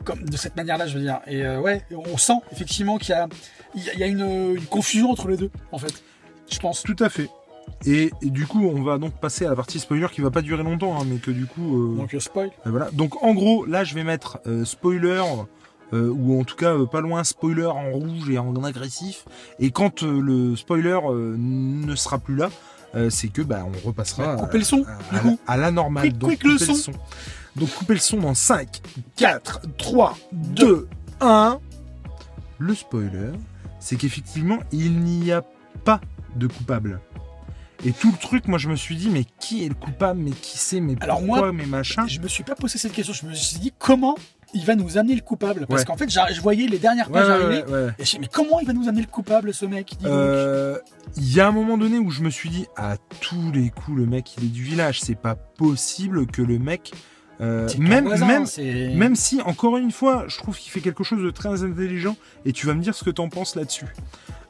comme 0.04 0.22
de 0.24 0.36
cette 0.36 0.56
manière-là, 0.56 0.86
je 0.86 0.94
veux 0.96 1.02
dire. 1.02 1.20
Et 1.26 1.46
ouais, 1.46 1.82
on 2.12 2.16
sent 2.16 2.38
effectivement 2.52 2.98
qu'il 2.98 3.10
y 3.10 3.18
a, 3.18 3.28
il 3.74 3.84
y 3.98 4.02
a- 4.02 4.06
une, 4.06 4.54
une 4.56 4.66
confusion 4.66 5.10
entre 5.10 5.28
les 5.28 5.36
deux, 5.36 5.50
en 5.72 5.78
fait. 5.78 6.02
Je 6.50 6.58
pense. 6.58 6.82
Tout 6.82 6.96
à 7.00 7.08
fait. 7.08 7.28
Et, 7.86 8.10
et 8.20 8.30
du 8.30 8.46
coup, 8.46 8.64
on 8.66 8.82
va 8.82 8.98
donc 8.98 9.12
passer 9.20 9.46
à 9.46 9.50
la 9.50 9.56
partie 9.56 9.78
spoiler 9.78 10.08
qui 10.12 10.20
va 10.20 10.30
pas 10.30 10.42
durer 10.42 10.62
longtemps, 10.64 11.00
hein, 11.00 11.04
mais 11.06 11.18
que 11.18 11.30
du 11.30 11.46
coup. 11.46 11.94
Donc 11.96 12.14
spoil. 12.18 12.50
Euh, 12.66 12.70
Voilà. 12.70 12.90
Donc 12.92 13.22
en 13.22 13.32
gros, 13.32 13.64
là 13.64 13.84
je 13.84 13.94
vais 13.94 14.02
mettre 14.04 14.38
spoiler, 14.64 15.22
euh, 15.92 16.10
ou 16.10 16.40
en 16.40 16.44
tout 16.44 16.56
cas 16.56 16.74
euh, 16.74 16.86
pas 16.86 17.00
loin 17.00 17.24
spoiler 17.24 17.66
en 17.66 17.90
rouge 17.92 18.28
et 18.30 18.38
en 18.38 18.54
agressif. 18.64 19.24
Et 19.58 19.70
quand 19.70 20.02
euh, 20.02 20.20
le 20.20 20.56
spoiler 20.56 20.98
ne 21.36 21.94
sera 21.94 22.18
plus 22.18 22.36
là, 22.36 22.50
euh, 22.94 23.10
c'est 23.10 23.28
que 23.28 23.42
bah, 23.42 23.64
on 23.66 23.86
repassera 23.86 24.36
couper 24.36 24.58
le 24.58 24.64
son, 24.64 24.84
à, 25.46 25.56
la 25.56 25.70
normale. 25.70 26.04
Quick, 26.04 26.18
Donc 26.18 26.30
quick 26.30 26.44
le 26.44 26.58
couper 26.58 26.74
son. 26.74 26.92
Donc 27.56 27.70
couper 27.70 27.94
le 27.94 28.00
son 28.00 28.18
dans 28.18 28.34
5, 28.34 28.80
4, 29.16 29.60
3, 29.76 30.16
2, 30.32 30.88
1. 31.20 31.60
le 32.58 32.74
spoiler, 32.74 33.32
c'est 33.78 33.96
qu'effectivement, 33.96 34.58
il 34.72 35.00
n'y 35.00 35.30
a 35.32 35.42
pas 35.84 36.00
de 36.36 36.46
coupable. 36.46 37.00
Et 37.84 37.92
tout 37.92 38.10
le 38.10 38.18
truc, 38.18 38.46
moi, 38.46 38.58
je 38.58 38.68
me 38.68 38.76
suis 38.76 38.96
dit, 38.96 39.08
mais 39.08 39.24
qui 39.38 39.64
est 39.64 39.68
le 39.68 39.74
coupable? 39.74 40.20
Mais 40.20 40.32
qui 40.32 40.58
c'est? 40.58 40.80
Mais 40.80 40.96
Alors 41.00 41.18
pourquoi? 41.18 41.38
moi, 41.38 41.52
Mais 41.52 41.64
machin? 41.64 42.06
Je 42.06 42.20
me 42.20 42.28
suis 42.28 42.44
pas 42.44 42.54
posé 42.54 42.76
cette 42.76 42.92
question. 42.92 43.14
Je 43.14 43.26
me 43.26 43.32
suis 43.34 43.58
dit 43.58 43.72
comment 43.78 44.16
il 44.54 44.64
va 44.64 44.74
nous 44.74 44.98
amener 44.98 45.14
le 45.14 45.20
coupable. 45.20 45.66
Parce 45.68 45.82
Ouais. 45.82 45.86
qu'en 45.86 45.96
fait, 45.96 46.10
je 46.10 46.40
voyais 46.40 46.66
les 46.66 46.78
dernières 46.78 47.10
pages 47.10 47.26
ouais, 47.28 47.32
arriver. 47.32 47.64
Et 47.98 48.04
je 48.04 48.16
me 48.16 48.22
mais 48.22 48.28
comment 48.32 48.60
il 48.60 48.66
va 48.66 48.72
nous 48.72 48.88
amener 48.88 49.02
le 49.02 49.06
coupable, 49.08 49.52
ce 49.54 49.66
mec 49.66 49.92
Euh, 50.04 50.78
Il 51.16 51.32
y 51.34 51.40
a 51.40 51.48
un 51.48 51.52
moment 51.52 51.76
donné 51.78 51.98
où 51.98 52.10
je 52.10 52.22
me 52.22 52.30
suis 52.30 52.48
dit, 52.50 52.66
à 52.76 52.96
tous 53.20 53.50
les 53.52 53.70
coups, 53.70 53.96
le 53.98 54.06
mec, 54.06 54.36
il 54.38 54.44
est 54.44 54.48
du 54.48 54.62
village. 54.62 55.00
C'est 55.00 55.14
pas 55.20 55.34
possible 55.34 56.26
que 56.26 56.42
le 56.42 56.58
mec. 56.58 56.92
euh, 57.40 57.66
même, 57.78 58.04
voisin, 58.04 58.26
même, 58.26 58.98
Même 58.98 59.16
si, 59.16 59.40
encore 59.40 59.78
une 59.78 59.92
fois, 59.92 60.24
je 60.28 60.36
trouve 60.36 60.58
qu'il 60.58 60.70
fait 60.70 60.80
quelque 60.82 61.02
chose 61.04 61.22
de 61.22 61.30
très 61.30 61.62
intelligent, 61.64 62.16
et 62.44 62.52
tu 62.52 62.66
vas 62.66 62.74
me 62.74 62.82
dire 62.82 62.94
ce 62.94 63.02
que 63.02 63.08
t'en 63.10 63.28
penses 63.30 63.56
là-dessus. 63.56 63.86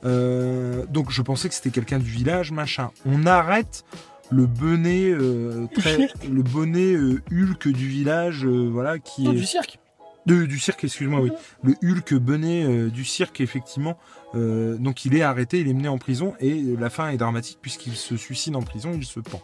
Euh, 0.05 0.87
donc 0.89 1.11
je 1.11 1.23
pensais 1.23 1.49
que 1.49 1.55
c'était 1.55 1.71
quelqu'un 1.71 1.99
du 1.99 2.11
village, 2.11 2.53
machin. 2.53 2.91
On 3.07 3.27
arrête 3.27 3.85
le 4.31 4.47
bonnet, 4.47 5.11
euh, 5.11 5.67
très, 5.75 6.09
le 6.31 6.43
bonnet 6.43 6.97
Hulk 6.97 7.69
du 7.69 7.87
village, 7.89 8.45
voilà, 8.47 8.99
qui 8.99 9.23
Non, 9.25 9.33
est 9.33 9.37
du 9.37 9.45
cirque. 9.45 9.79
De- 10.27 10.47
du 10.47 10.59
cirque, 10.59 10.85
excuse-moi, 10.85 11.21
oui. 11.21 11.31
Le 11.63 11.75
Hulk 11.83 12.15
bonnet 12.15 12.65
euh, 12.65 12.91
du 12.91 13.05
cirque, 13.05 13.41
effectivement. 13.41 13.99
Euh, 14.35 14.77
donc 14.79 15.05
il 15.05 15.15
est 15.17 15.23
arrêté, 15.23 15.61
il 15.61 15.69
est 15.69 15.75
mené 15.75 15.89
en 15.89 15.99
prison, 15.99 16.35
et 16.41 16.63
la 16.79 16.91
fin 16.91 17.09
est 17.09 17.17
dramatique 17.17 17.59
puisqu'il 17.61 17.95
se 17.97 18.17
suicide 18.17 18.55
en 18.57 18.63
prison, 18.63 18.93
il 18.95 19.05
se 19.05 19.21
pend. 19.21 19.41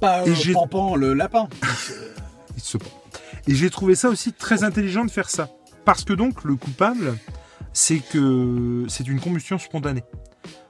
Pas 0.00 0.26
Et 0.26 0.30
euh, 0.30 0.96
le 0.96 1.14
lapin. 1.14 1.48
il 2.56 2.62
se 2.62 2.76
pend. 2.76 2.90
Et 3.46 3.54
j'ai 3.54 3.70
trouvé 3.70 3.94
ça 3.94 4.08
aussi 4.08 4.32
très 4.32 4.64
intelligent 4.64 5.04
de 5.04 5.10
faire 5.10 5.30
ça. 5.30 5.50
Parce 5.84 6.04
que 6.04 6.14
donc, 6.14 6.44
le 6.44 6.56
coupable, 6.56 7.16
c'est 7.72 7.98
que 7.98 8.84
c'est 8.88 9.06
une 9.06 9.20
combustion 9.20 9.58
spontanée. 9.58 10.04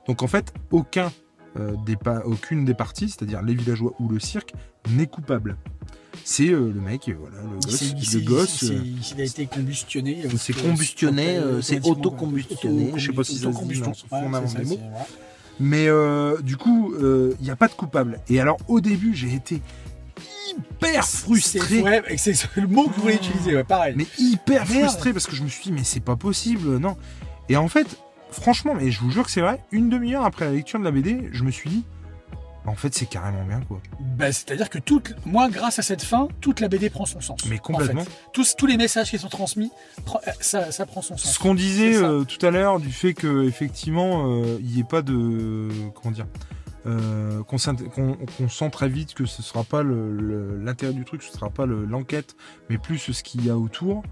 Donc 0.07 0.23
en 0.23 0.27
fait, 0.27 0.53
aucun, 0.71 1.13
euh, 1.57 1.75
des 1.87 1.97
aucune 2.25 2.65
des 2.65 2.75
parties, 2.75 3.09
c'est-à-dire 3.09 3.43
les 3.43 3.55
villageois 3.55 3.95
ou 4.01 4.09
le 4.09 4.19
cirque, 4.19 4.53
n'est 4.91 5.07
coupable. 5.07 5.57
C'est 6.23 6.49
euh, 6.51 6.71
le 6.75 6.81
mec, 6.81 7.09
euh, 7.09 7.15
voilà, 7.19 7.37
le 7.43 7.59
gosse, 7.61 7.83
il 7.83 8.19
le 8.21 8.25
gosse. 8.25 8.63
il 8.63 8.73
euh, 8.73 8.81
il 9.15 9.21
a 9.21 9.25
été 9.25 9.47
combustionné. 9.47 10.23
C'est 10.39 10.53
combustionné, 10.53 11.41
c'est 11.63 11.85
autocombustionné, 11.87 12.89
auto- 12.89 12.99
je 12.99 13.07
sais 13.07 13.13
pas 13.13 13.25
si 13.25 13.39
ça 13.39 13.53
se 13.53 13.65
dit, 13.65 13.75
c'est 13.77 13.85
c'est 13.85 14.09
ça, 14.11 14.21
des 14.21 14.65
mots. 14.65 14.79
c'est-. 14.79 15.07
Mais 15.61 15.89
du 16.43 16.57
coup, 16.57 16.95
il 17.01 17.43
n'y 17.45 17.51
a 17.51 17.57
pas 17.57 17.69
de 17.69 17.75
coupable. 17.75 18.21
Et 18.29 18.41
alors, 18.41 18.59
au 18.69 18.81
début, 18.81 19.15
j'ai 19.15 19.35
été 19.35 19.61
hyper 20.51 21.05
frustré. 21.07 21.61
C'est 21.69 21.83
ouais, 21.83 22.03
c'est 22.17 22.35
le 22.57 22.67
mot 22.69 22.85
que 22.89 22.95
vous 22.95 23.03
voulez 23.03 23.15
utiliser, 23.15 23.57
ouais, 23.57 23.65
pareil. 23.65 23.95
mais 23.97 24.07
hyper 24.19 24.69
Merde. 24.69 24.85
frustré 24.89 25.13
parce 25.13 25.27
que 25.27 25.35
je 25.35 25.43
me 25.43 25.49
suis 25.49 25.65
dit 25.65 25.73
mais 25.73 25.83
c'est 25.85 26.01
pas 26.01 26.17
possible 26.17 26.79
non 26.79 26.97
et 27.49 27.57
en 27.57 27.67
fait 27.69 27.87
franchement 28.31 28.75
mais 28.75 28.91
je 28.93 29.01
vous 29.01 29.11
jure 29.11 29.25
que 29.25 29.31
c'est 29.31 29.41
vrai 29.41 29.59
une 29.73 29.89
demi-heure 29.89 30.25
après 30.25 30.45
la 30.45 30.53
lecture 30.53 30.79
de 30.79 30.85
la 30.85 30.91
BD 30.93 31.29
je 31.33 31.43
me 31.43 31.51
suis 31.51 31.69
dit 31.71 31.83
en 32.67 32.75
fait 32.75 32.95
c'est 32.95 33.07
carrément 33.07 33.45
bien 33.45 33.61
quoi 33.61 33.81
Bah, 34.01 34.33
C'est-à-dire 34.33 34.71
que 34.71 34.79
toute, 34.79 35.15
moi, 35.27 35.49
grâce 35.51 35.79
à 35.79 35.83
cette 35.83 36.03
fin, 36.03 36.29
toute 36.41 36.61
la 36.61 36.69
BD 36.69 36.91
prend 36.91 37.05
son 37.07 37.21
sens. 37.21 37.39
mais 37.49 37.57
en 37.59 37.63
complètement 37.63 38.05
fait. 38.05 38.11
Tous, 38.33 38.55
tous 38.57 38.67
les 38.67 38.77
messages 38.77 39.11
qui 39.11 39.19
sont 39.19 39.29
transmis, 39.29 39.71
euh, 40.09 40.31
ça, 40.41 40.71
ça 40.73 40.87
prend 40.87 41.03
son 41.03 41.17
ce 41.17 41.27
sens. 41.29 41.39
qu'on 41.39 41.55
disait 41.55 41.97
euh, 41.97 42.25
tout 42.25 42.45
à 42.45 42.51
l'heure 42.51 42.81
du 42.81 42.91
fait 42.93 43.15
que 43.15 43.47
effectivement 43.47 44.27
euh, 44.43 44.57
il 44.61 44.67
n'y 44.67 44.81
ait 44.81 44.85
pas 44.85 45.03
de 45.03 45.69
comment 45.95 46.13
dire 46.15 46.27
euh, 46.87 47.43
qu'on 47.45 47.57
sent 47.59 48.71
très 48.71 48.89
vite 48.91 49.15
que 49.15 49.25
ce 49.25 49.43
sera 49.43 49.65
pas 49.65 49.83
l'intérêt 49.83 50.93
du 50.93 51.05
truc, 51.05 51.23
ce 51.23 51.33
sera 51.33 51.49
pas 51.51 51.65
le- 51.65 51.87
l'enquête, 51.87 52.37
mais 52.69 52.77
plus 52.79 52.99
ce 52.99 53.23
qu'il 53.23 53.45
y 53.47 53.51
a 53.51 53.57
autour. 53.57 54.03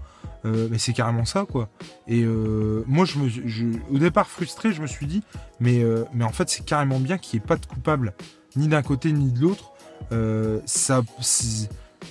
Euh, 0.45 0.67
mais 0.71 0.77
c'est 0.77 0.91
carrément 0.91 1.23
ça, 1.23 1.45
quoi. 1.49 1.69
Et 2.07 2.23
euh, 2.23 2.83
moi, 2.85 3.05
je 3.05 3.17
me, 3.19 3.29
je, 3.29 3.65
au 3.91 3.97
départ 3.97 4.27
frustré, 4.27 4.73
je 4.73 4.81
me 4.81 4.87
suis 4.87 5.05
dit, 5.05 5.21
mais, 5.61 5.83
mais 6.13 6.25
en 6.25 6.31
fait, 6.31 6.49
c'est 6.49 6.65
carrément 6.65 6.99
bien 6.99 7.17
qu'il 7.17 7.39
n'y 7.39 7.45
ait 7.45 7.47
pas 7.47 7.55
de 7.55 7.65
coupable, 7.65 8.13
ni 8.55 8.67
d'un 8.67 8.81
côté 8.81 9.11
ni 9.11 9.31
de 9.31 9.39
l'autre. 9.41 9.71
Euh, 10.11 10.59
ça, 10.65 11.01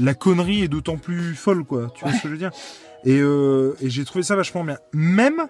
la 0.01 0.15
connerie 0.15 0.63
est 0.63 0.69
d'autant 0.69 0.97
plus 0.97 1.35
folle, 1.35 1.65
quoi. 1.65 1.91
Tu 1.95 2.05
vois 2.05 2.13
ce 2.15 2.23
que 2.23 2.29
je 2.29 2.33
veux 2.33 2.39
dire? 2.39 2.51
Et, 3.05 3.19
euh, 3.21 3.75
et 3.81 3.91
j'ai 3.91 4.05
trouvé 4.05 4.23
ça 4.23 4.37
vachement 4.37 4.65
bien. 4.65 4.79
Même 4.93 5.47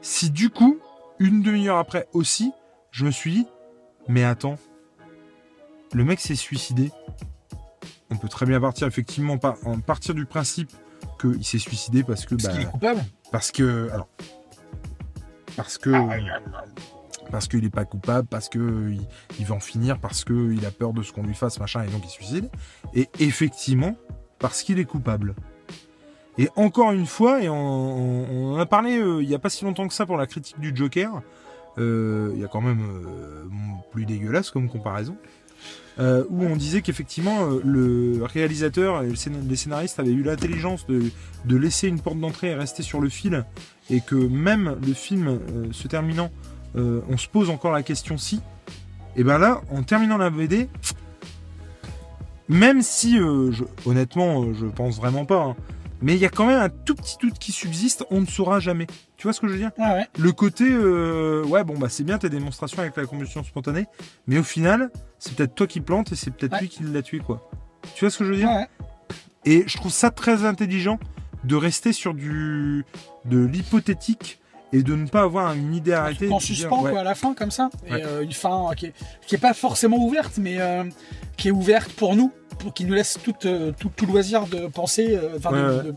si 0.00 0.30
du 0.30 0.50
coup, 0.50 0.78
une 1.18 1.42
demi-heure 1.42 1.78
après 1.78 2.08
aussi, 2.12 2.52
je 2.90 3.04
me 3.04 3.10
suis 3.10 3.32
dit, 3.32 3.46
mais 4.08 4.24
attends, 4.24 4.56
le 5.92 6.04
mec 6.04 6.20
s'est 6.20 6.34
suicidé. 6.34 6.90
On 8.10 8.16
peut 8.16 8.28
très 8.28 8.46
bien 8.46 8.60
partir 8.60 8.86
effectivement 8.86 9.36
par, 9.38 9.56
en 9.66 9.80
partir 9.80 10.14
du 10.14 10.24
principe 10.24 10.70
qu'il 11.20 11.44
s'est 11.44 11.58
suicidé 11.58 12.02
parce 12.02 12.24
que 12.24 12.34
Parce 12.34 12.44
bah, 12.46 12.52
qu'il 12.52 12.62
est 12.62 12.70
coupable? 12.70 13.04
parce 13.30 13.50
que 13.52 13.88
alors 13.92 14.08
parce 15.56 15.76
que 15.78 15.90
parce 17.30 17.48
qu'il 17.48 17.64
est 17.64 17.70
pas 17.70 17.84
coupable, 17.84 18.26
parce 18.28 18.48
que 18.48 18.90
il, 18.90 19.00
il 19.38 19.46
va 19.46 19.54
en 19.54 19.60
finir, 19.60 19.98
parce 19.98 20.24
que 20.24 20.52
il 20.52 20.64
a 20.66 20.70
peur 20.70 20.92
de 20.92 21.02
ce 21.02 21.12
qu'on 21.12 21.22
lui 21.22 21.34
fasse, 21.34 21.58
machin, 21.60 21.82
et 21.84 21.88
donc 21.88 22.02
il 22.04 22.10
suicide. 22.10 22.50
Et 22.94 23.08
effectivement, 23.20 23.96
parce 24.38 24.62
qu'il 24.62 24.78
est 24.78 24.84
coupable. 24.84 25.34
Et 26.38 26.48
encore 26.54 26.92
une 26.92 27.06
fois, 27.06 27.42
et 27.42 27.48
on, 27.48 28.56
a 28.58 28.66
parlé 28.66 28.98
euh, 28.98 29.22
il 29.22 29.28
y 29.28 29.34
a 29.34 29.40
pas 29.40 29.50
si 29.50 29.64
longtemps 29.64 29.88
que 29.88 29.94
ça 29.94 30.06
pour 30.06 30.16
la 30.16 30.26
critique 30.26 30.60
du 30.60 30.74
Joker. 30.74 31.20
euh, 31.78 32.30
Il 32.34 32.40
y 32.40 32.44
a 32.44 32.48
quand 32.48 32.60
même 32.60 32.80
euh, 32.80 33.44
plus 33.90 34.06
dégueulasse 34.06 34.52
comme 34.52 34.68
comparaison. 34.68 35.16
où 35.98 36.44
on 36.44 36.54
disait 36.54 36.80
qu'effectivement 36.80 37.44
le 37.64 38.20
réalisateur 38.22 39.02
et 39.02 39.08
les 39.08 39.56
scénaristes 39.56 39.98
avaient 39.98 40.12
eu 40.12 40.22
l'intelligence 40.22 40.86
de, 40.86 41.10
de 41.44 41.56
laisser 41.56 41.88
une 41.88 42.00
porte 42.00 42.20
d'entrée 42.20 42.50
et 42.50 42.54
rester 42.54 42.84
sur 42.84 43.00
le 43.00 43.08
fil, 43.08 43.44
et 43.90 44.00
que 44.00 44.14
même 44.14 44.76
le 44.86 44.94
film 44.94 45.40
se 45.72 45.88
terminant, 45.88 46.30
euh, 46.76 47.00
on 47.08 47.16
se 47.16 47.28
pose 47.28 47.50
encore 47.50 47.72
la 47.72 47.82
question 47.82 48.18
si. 48.18 48.40
Et 49.16 49.24
ben 49.24 49.38
là, 49.38 49.60
en 49.70 49.82
terminant 49.82 50.16
la 50.16 50.30
BD, 50.30 50.68
même 52.48 52.82
si, 52.82 53.18
euh, 53.18 53.50
je- 53.52 53.64
honnêtement, 53.86 54.42
euh, 54.42 54.54
je 54.58 54.66
pense 54.66 54.96
vraiment 54.96 55.24
pas, 55.24 55.42
hein, 55.42 55.56
mais 56.00 56.14
il 56.14 56.20
y 56.20 56.24
a 56.24 56.28
quand 56.30 56.46
même 56.46 56.60
un 56.60 56.68
tout 56.68 56.94
petit 56.94 57.16
doute 57.20 57.38
qui 57.38 57.52
subsiste, 57.52 58.04
on 58.10 58.20
ne 58.20 58.26
saura 58.26 58.60
jamais. 58.60 58.86
Tu 59.16 59.24
vois 59.26 59.32
ce 59.32 59.40
que 59.40 59.48
je 59.48 59.52
veux 59.54 59.58
dire? 59.58 59.72
Ouais. 59.78 60.06
le 60.18 60.30
côté 60.32 60.64
euh, 60.70 61.44
ouais 61.46 61.64
bon 61.64 61.76
bah 61.76 61.88
c'est 61.88 62.04
bien 62.04 62.18
tes 62.18 62.28
démonstrations 62.30 62.78
avec 62.80 62.96
la 62.96 63.04
combustion 63.04 63.42
spontanée 63.42 63.86
mais 64.28 64.38
au 64.38 64.44
final 64.44 64.90
c'est 65.18 65.34
peut-être 65.34 65.56
toi 65.56 65.66
qui 65.66 65.80
plante 65.80 66.12
et 66.12 66.14
c'est 66.14 66.30
peut-être 66.30 66.52
Ouais. 66.52 66.60
lui 66.60 66.68
qui 66.68 66.84
l'a 66.84 67.02
tué 67.02 67.18
quoi 67.18 67.50
tu 67.96 68.04
vois 68.04 68.10
ce 68.10 68.18
que 68.18 68.24
je 68.24 68.30
veux 68.30 68.36
dire? 68.36 68.48
Ouais. 68.48 68.68
et 69.44 69.64
je 69.66 69.76
trouve 69.76 69.90
ça 69.90 70.10
très 70.12 70.44
intelligent 70.44 71.00
de 71.42 71.56
rester 71.56 71.92
sur 71.92 72.14
du 72.14 72.84
de 73.24 73.44
l'hypothétique 73.44 74.38
et 74.72 74.82
de 74.82 74.94
ne 74.94 75.06
pas 75.06 75.22
avoir 75.22 75.52
une 75.54 75.74
idée 75.74 75.92
arrêtée 75.92 76.30
En 76.30 76.40
suspens, 76.40 76.82
ouais, 76.82 76.90
quoi, 76.90 77.00
à 77.00 77.04
la 77.04 77.14
fin, 77.14 77.34
comme 77.34 77.50
ça. 77.50 77.70
Et 77.86 77.92
Ouais. 77.94 78.02
euh, 78.04 78.20
une 78.22 78.32
fin 78.32 78.70
euh, 78.70 78.74
qui 78.74 78.86
est, 78.86 78.92
qui 79.26 79.34
est 79.34 79.38
pas 79.38 79.54
forcément 79.54 79.98
ouverte, 79.98 80.34
mais 80.38 80.60
euh, 80.60 80.84
qui 81.36 81.48
est 81.48 81.52
ouverte 81.52 81.92
pour 81.92 82.14
nous, 82.16 82.32
pour 82.58 82.74
qui 82.74 82.84
nous 82.84 82.92
laisse 82.94 83.18
tout, 83.22 83.34
euh, 83.46 83.72
tout, 83.78 83.90
tout 83.94 84.04
loisir 84.06 84.46
de 84.46 84.66
penser, 84.66 85.08
de- 85.08 85.14
Ouais, 85.16 85.52
ouais. 85.52 85.82
de- 85.84 85.94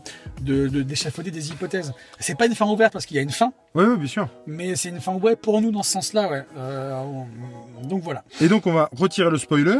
de- 0.64 0.68
de- 0.68 0.82
d'échafauder 0.82 1.30
des 1.30 1.50
hypothèses. 1.50 1.92
C'est 2.20 2.36
pas 2.38 2.46
une 2.46 2.54
fin 2.54 2.66
ouverte 2.66 2.92
parce 2.92 3.04
qu'il 3.04 3.16
y 3.16 3.20
a 3.20 3.22
une 3.22 3.30
fin, 3.30 3.52
ouais, 3.74 3.96
bien 3.96 4.06
sûr 4.06 4.28
mais 4.46 4.76
c'est 4.76 4.88
une 4.90 5.00
fin 5.00 5.14
ouais 5.14 5.36
pour 5.36 5.60
nous 5.60 5.70
dans 5.72 5.82
ce 5.82 5.92
sens-là, 5.92 6.30
ouais. 6.30 6.44
On- 6.56 7.86
donc 7.86 8.02
voilà. 8.02 8.22
Et 8.40 8.48
donc 8.48 8.66
on 8.66 8.72
va 8.72 8.88
retirer 8.96 9.30
le 9.30 9.38
spoiler. 9.38 9.78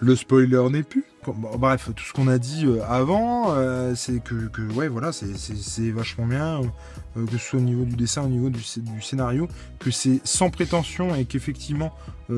Le 0.00 0.14
spoiler 0.14 0.62
n'est 0.70 0.82
plus. 0.84 1.04
Bon, 1.36 1.56
bref, 1.58 1.90
tout 1.94 2.04
ce 2.04 2.12
qu'on 2.12 2.28
a 2.28 2.38
dit 2.38 2.64
euh, 2.66 2.80
avant, 2.88 3.52
euh, 3.54 3.94
c'est 3.94 4.22
que, 4.22 4.48
que, 4.48 4.62
ouais, 4.72 4.88
voilà, 4.88 5.12
c'est- 5.12 5.90
vachement 5.90 6.26
bien, 6.26 6.60
euh, 7.16 7.26
que 7.26 7.32
ce 7.32 7.38
soit 7.38 7.58
au 7.58 7.62
niveau 7.62 7.84
du 7.84 7.96
dessin, 7.96 8.22
au 8.22 8.28
niveau 8.28 8.50
du, 8.50 8.60
sc- 8.60 8.80
du 8.82 9.00
scénario, 9.02 9.48
que 9.78 9.90
c'est 9.90 10.20
sans 10.24 10.50
prétention 10.50 11.14
et 11.14 11.24
qu'effectivement 11.24 11.92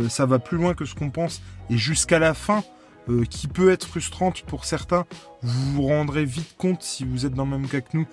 ça 0.09 0.24
va 0.24 0.38
plus 0.38 0.57
loin 0.57 0.74
que 0.74 0.85
ce 0.85 0.94
qu'on 0.94 1.11
pense 1.11 1.42
et 1.68 1.76
jusqu'à 1.76 2.18
la 2.20 2.33
fin, 2.33 2.62
euh, 3.09 3.24
qui 3.24 3.48
peut 3.48 3.70
être 3.72 3.87
frustrante 3.88 4.42
pour 4.42 4.64
certains, 4.64 5.05
vous 5.42 5.72
vous 5.72 5.83
rendrez 5.83 6.24
vite 6.24 6.55
compte 6.57 6.83
si 6.83 7.05
vous 7.05 7.26
êtes 7.26 7.35
dans 7.35 7.44
le 7.44 7.50
même 7.50 7.66
cas 7.66 7.81
que 7.81 7.96
nous 7.96 8.07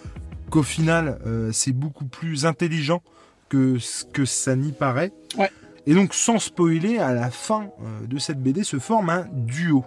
qu'au 0.49 0.63
final 0.63 1.19
euh, 1.27 1.51
c'est 1.53 1.73
beaucoup 1.73 2.05
plus 2.05 2.45
intelligent 2.47 3.03
que 3.49 3.77
ce 3.79 4.05
que 4.05 4.25
ça 4.25 4.55
n'y 4.55 4.71
paraît. 4.71 5.11
Ouais. 5.37 5.51
Et 5.85 5.93
donc, 5.93 6.13
sans 6.13 6.39
spoiler, 6.39 6.97
à 6.97 7.13
la 7.13 7.29
fin 7.31 7.69
euh, 7.81 8.07
de 8.07 8.17
cette 8.17 8.41
BD 8.41 8.63
se 8.63 8.79
forme 8.79 9.09
un 9.09 9.25
duo. 9.31 9.85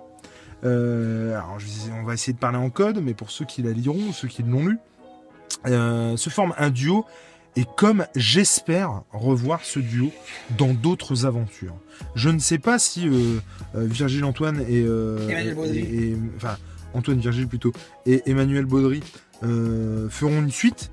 Euh, 0.65 1.33
alors, 1.37 1.59
je 1.59 1.67
vais- 1.67 1.93
on 2.01 2.05
va 2.05 2.15
essayer 2.15 2.33
de 2.33 2.39
parler 2.39 2.59
en 2.59 2.71
code, 2.71 3.01
mais 3.03 3.15
pour 3.15 3.31
ceux 3.31 3.45
qui 3.45 3.63
la 3.63 3.73
liront, 3.73 4.13
ceux 4.13 4.29
qui 4.29 4.43
l'ont 4.43 4.67
lu, 4.67 4.79
euh, 5.67 6.17
se 6.17 6.31
forme 6.31 6.55
un 6.59 6.71
duo. 6.71 7.05
Et 7.57 7.65
comme 7.77 8.07
j'espère 8.15 9.03
revoir 9.13 9.65
ce 9.65 9.81
duo 9.81 10.13
dans 10.57 10.73
d'autres 10.73 11.27
aventures. 11.27 11.75
Je 12.15 12.29
ne 12.31 12.39
sais 12.39 12.59
pas 12.59 12.79
si 12.79 13.09
euh, 13.09 13.41
Virgile 13.75 14.25
Antoine 14.25 14.65
et, 14.69 14.83
Emmanuel 14.85 15.55
Baudry. 15.57 15.79
et- 15.79 16.11
et- 16.11 16.17
enfin 16.37 16.57
Antoine 16.95 17.19
Virgile 17.19 17.49
plutôt 17.49 17.73
et 18.07 18.23
Emmanuel 18.31 18.67
Baudry 18.67 19.03
feront 19.43 20.39
une 20.41 20.51
suite, 20.53 20.91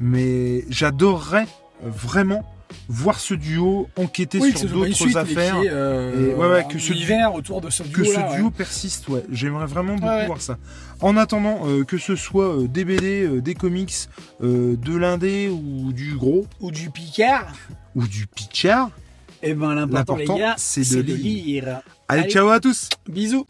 mais 0.00 0.64
j'adorerais 0.70 1.46
vraiment 1.82 2.42
voir 2.88 3.18
ce 3.20 3.34
duo 3.34 3.88
enquêter 3.96 4.38
Oui, 4.40 4.56
sur 4.56 4.68
d'autres 4.68 5.16
affaires. 5.16 5.56
ait, 5.62 5.68
euh, 5.70 6.30
Et 6.30 6.34
ouais, 6.34 6.48
ouais, 6.48 6.60
un 6.60 6.62
que 6.64 6.78
ce 6.78 6.92
univers 6.92 7.34
autour 7.34 7.60
de 7.60 7.70
ce 7.70 7.82
duo 7.82 7.92
que 7.92 8.04
ce 8.04 8.36
duo 8.36 8.50
persiste, 8.50 9.08
ouais. 9.08 9.24
J'aimerais 9.30 9.66
vraiment 9.66 9.94
beaucoup 9.96 10.26
voir 10.26 10.40
ça. 10.40 10.58
En 11.00 11.16
attendant, 11.16 11.60
euh, 11.66 11.84
que 11.84 11.98
ce 11.98 12.16
soit 12.16 12.54
euh, 12.62 12.68
des 12.68 12.84
BD, 12.84 13.40
des 13.40 13.54
comics, 13.54 13.94
de 14.40 14.96
l'indé 14.96 15.48
ou 15.48 15.92
du 15.92 16.14
gros 16.16 16.46
ou 16.60 16.70
du 16.70 16.90
Picard, 16.90 17.52
ou 17.94 18.06
du 18.06 18.26
pitchard, 18.26 18.90
et 19.42 19.54
ben 19.54 19.74
l'important 19.74 20.16
les 20.16 20.24
L'important, 20.24 20.38
gars, 20.40 20.54
c'est 20.58 20.88
de 20.96 21.00
lire. 21.02 21.16
lire. 21.16 21.80
allez, 22.08 22.22
Allez. 22.22 22.30
ciao 22.30 22.48
à 22.48 22.60
tous 22.60 22.88
Bisous. 23.08 23.46